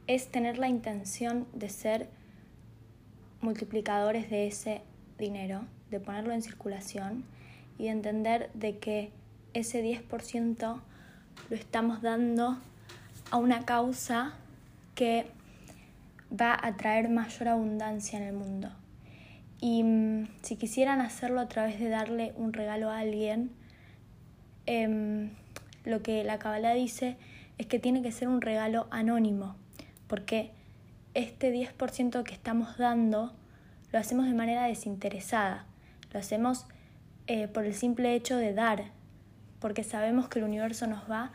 es 0.08 0.30
tener 0.30 0.58
la 0.58 0.68
intención 0.68 1.48
de 1.54 1.70
ser 1.70 2.10
multiplicadores 3.42 4.30
de 4.30 4.48
ese 4.48 4.82
dinero, 5.18 5.66
de 5.92 6.00
ponerlo 6.00 6.34
en 6.34 6.42
circulación 6.42 7.26
y 7.78 7.84
de 7.86 7.90
entender 7.90 8.50
de 8.54 8.78
que 8.78 9.12
ese 9.54 9.84
10% 9.84 10.82
lo 11.50 11.56
estamos 11.56 12.02
dando 12.02 12.58
a 13.32 13.38
una 13.38 13.66
causa 13.66 14.34
que 14.96 15.28
va 16.30 16.58
a 16.62 16.76
traer 16.76 17.10
mayor 17.10 17.50
abundancia 17.50 18.18
en 18.18 18.26
el 18.26 18.34
mundo. 18.34 18.70
Y 19.60 19.84
mm, 19.84 20.28
si 20.42 20.56
quisieran 20.56 21.02
hacerlo 21.02 21.40
a 21.40 21.48
través 21.48 21.80
de 21.80 21.90
darle 21.90 22.34
un 22.36 22.54
regalo 22.54 22.90
a 22.90 23.00
alguien, 23.00 23.52
em, 24.66 25.32
lo 25.88 26.04
que 26.04 26.24
la 26.24 26.38
Kabbalah 26.38 26.74
dice 26.74 27.18
es 27.58 27.66
que 27.66 27.80
tiene 27.80 28.02
que 28.02 28.12
ser 28.12 28.28
un 28.28 28.42
regalo 28.42 28.88
anónimo, 28.92 29.56
porque 30.08 30.52
este 31.14 31.54
10% 31.54 32.24
que 32.24 32.34
estamos 32.34 32.78
dando 32.78 33.34
lo 33.92 34.00
hacemos 34.00 34.28
de 34.28 34.34
manera 34.34 34.66
desinteresada, 34.66 35.66
lo 36.12 36.20
hacemos 36.20 36.66
eh, 37.28 37.48
por 37.48 37.66
el 37.66 37.74
simple 37.74 38.14
hecho 38.14 38.38
de 38.38 38.54
dar, 38.54 38.92
porque 39.60 39.84
sabemos 39.84 40.28
que 40.28 40.40
el 40.40 40.46
universo 40.46 40.88
nos 40.88 41.10
va 41.10 41.32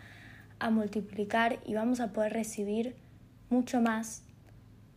a 0.59 0.71
multiplicar 0.71 1.59
y 1.65 1.75
vamos 1.75 2.01
a 2.01 2.13
poder 2.13 2.33
recibir 2.35 2.95
mucho 3.49 3.81
más, 3.81 4.23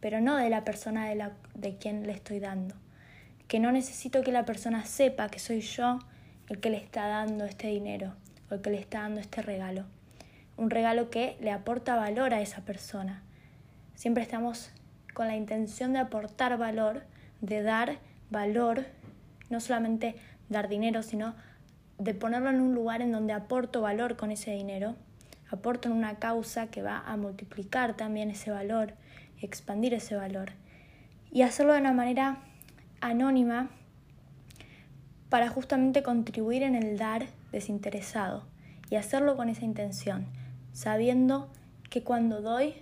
pero 0.01 0.21
no 0.21 0.35
de 0.35 0.49
la 0.49 0.63
persona 0.63 1.07
de, 1.09 1.15
la, 1.15 1.31
de 1.55 1.77
quien 1.77 2.05
le 2.05 2.13
estoy 2.13 2.39
dando. 2.39 2.75
Que 3.47 3.59
no 3.59 3.71
necesito 3.71 4.21
que 4.21 4.31
la 4.31 4.45
persona 4.45 4.85
sepa 4.85 5.29
que 5.29 5.39
soy 5.39 5.61
yo 5.61 5.99
el 6.49 6.59
que 6.59 6.69
le 6.69 6.77
está 6.77 7.07
dando 7.07 7.45
este 7.45 7.67
dinero 7.67 8.13
o 8.49 8.55
el 8.55 8.61
que 8.61 8.69
le 8.69 8.79
está 8.79 9.01
dando 9.01 9.19
este 9.19 9.41
regalo. 9.41 9.85
Un 10.57 10.69
regalo 10.69 11.09
que 11.09 11.37
le 11.41 11.51
aporta 11.51 11.95
valor 11.95 12.33
a 12.33 12.41
esa 12.41 12.61
persona. 12.61 13.23
Siempre 13.95 14.23
estamos 14.23 14.71
con 15.13 15.27
la 15.27 15.35
intención 15.35 15.93
de 15.93 15.99
aportar 15.99 16.57
valor, 16.57 17.03
de 17.41 17.61
dar 17.61 17.97
valor, 18.29 18.85
no 19.49 19.59
solamente 19.59 20.15
dar 20.49 20.69
dinero, 20.69 21.03
sino 21.03 21.35
de 21.97 22.13
ponerlo 22.13 22.49
en 22.49 22.61
un 22.61 22.75
lugar 22.75 23.01
en 23.01 23.11
donde 23.11 23.33
aporto 23.33 23.81
valor 23.81 24.17
con 24.17 24.31
ese 24.31 24.51
dinero, 24.51 24.95
aporto 25.49 25.87
en 25.87 25.95
una 25.95 26.15
causa 26.15 26.67
que 26.67 26.81
va 26.81 26.99
a 26.99 27.15
multiplicar 27.17 27.95
también 27.95 28.29
ese 28.29 28.51
valor, 28.51 28.93
expandir 29.41 29.93
ese 29.93 30.15
valor 30.15 30.51
y 31.31 31.43
hacerlo 31.43 31.73
de 31.73 31.79
una 31.79 31.93
manera 31.93 32.39
anónima 33.01 33.69
para 35.35 35.49
justamente 35.49 36.01
contribuir 36.01 36.63
en 36.63 36.75
el 36.75 36.97
dar 36.97 37.27
desinteresado 37.51 38.45
y 38.89 38.95
hacerlo 38.95 39.35
con 39.35 39.49
esa 39.49 39.65
intención, 39.65 40.27
sabiendo 40.71 41.49
que 41.89 42.03
cuando 42.03 42.41
doy 42.41 42.75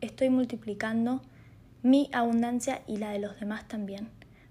estoy 0.00 0.28
multiplicando 0.28 1.22
mi 1.84 2.10
abundancia 2.12 2.82
y 2.88 2.96
la 2.96 3.10
de 3.10 3.20
los 3.20 3.38
demás 3.38 3.68
también, 3.68 4.08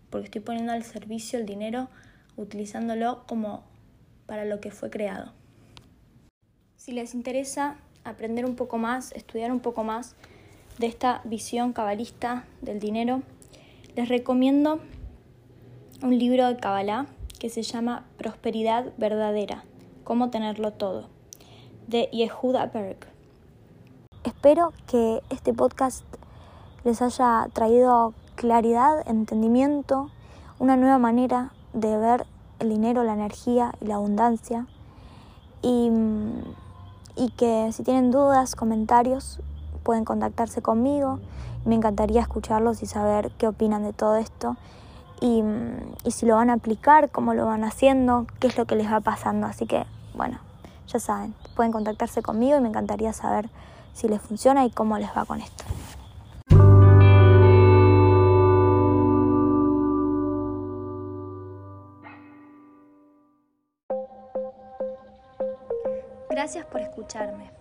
porque 0.10 0.28
estoy 0.28 0.40
poniendo 0.40 0.72
al 0.72 0.86
servicio 0.86 1.38
el 1.38 1.46
dinero 1.46 1.90
utilizándolo 2.38 3.26
como 3.28 3.66
para 4.26 4.46
lo 4.46 4.62
que 4.62 4.72
fue 4.72 4.90
creado. 4.90 5.34
Si 6.78 6.94
les 6.94 7.14
interesa 7.14 7.76
aprender 8.06 8.46
un 8.46 8.56
poco 8.56 8.78
más, 8.78 9.12
estudiar 9.12 9.52
un 9.52 9.60
poco 9.60 9.84
más 9.84 10.16
de 10.80 10.88
esta 10.88 11.20
visión 11.26 11.74
cabalista 11.74 12.46
del 12.62 12.80
dinero, 12.80 13.22
les 13.98 14.08
recomiendo 14.08 14.80
un 16.04 16.18
libro 16.18 16.48
de 16.48 16.58
Kabbalah 16.58 17.06
que 17.40 17.50
se 17.50 17.62
llama 17.62 18.06
Prosperidad 18.18 18.92
Verdadera, 18.98 19.64
cómo 20.04 20.32
tenerlo 20.32 20.72
todo, 20.74 21.10
de 21.88 22.10
Yehuda 22.12 22.66
Berg. 22.68 22.98
Espero 24.24 24.74
que 24.88 25.22
este 25.30 25.54
podcast 25.54 26.04
les 26.84 27.04
haya 27.04 27.48
traído 27.54 28.16
claridad, 28.36 29.08
entendimiento, 29.08 30.10
una 30.58 30.76
nueva 30.76 30.98
manera 30.98 31.54
de 31.74 31.96
ver 31.98 32.26
el 32.60 32.70
dinero, 32.70 33.04
la 33.04 33.14
energía 33.14 33.74
y 33.80 33.86
la 33.86 33.96
abundancia. 33.96 34.66
Y, 35.62 35.92
y 37.16 37.30
que 37.32 37.70
si 37.74 37.84
tienen 37.84 38.10
dudas, 38.10 38.56
comentarios, 38.56 39.40
pueden 39.84 40.06
contactarse 40.06 40.64
conmigo. 40.64 41.20
Me 41.64 41.76
encantaría 41.76 42.22
escucharlos 42.22 42.82
y 42.82 42.88
saber 42.88 43.32
qué 43.38 43.48
opinan 43.48 43.84
de 43.84 43.94
todo 43.94 44.16
esto 44.16 44.58
y, 45.22 45.44
si 46.10 46.26
lo 46.26 46.36
van 46.36 46.50
a 46.50 46.54
aplicar, 46.54 47.12
cómo 47.12 47.34
lo 47.36 47.46
van 47.46 47.64
haciendo, 47.64 48.26
qué 48.40 48.48
es 48.48 48.58
lo 48.58 48.66
que 48.66 48.76
les 48.76 48.92
va 48.92 49.00
pasando. 49.00 49.46
Así 49.46 49.68
que, 49.68 49.86
bueno, 50.16 50.40
ya 50.88 51.00
saben, 51.00 51.36
pueden 51.56 51.72
contactarse 51.72 52.24
conmigo 52.24 52.58
y 52.58 52.62
me 52.62 52.70
encantaría 52.70 53.14
saber 53.14 53.50
si 53.94 54.08
les 54.08 54.20
funciona 54.20 54.66
y 54.66 54.72
cómo 54.72 54.98
les 54.98 55.10
va 55.16 55.26
con 55.26 55.40
esto. 55.40 55.64
Gracias 66.32 66.66
por 66.66 66.82
escucharme. 66.82 67.61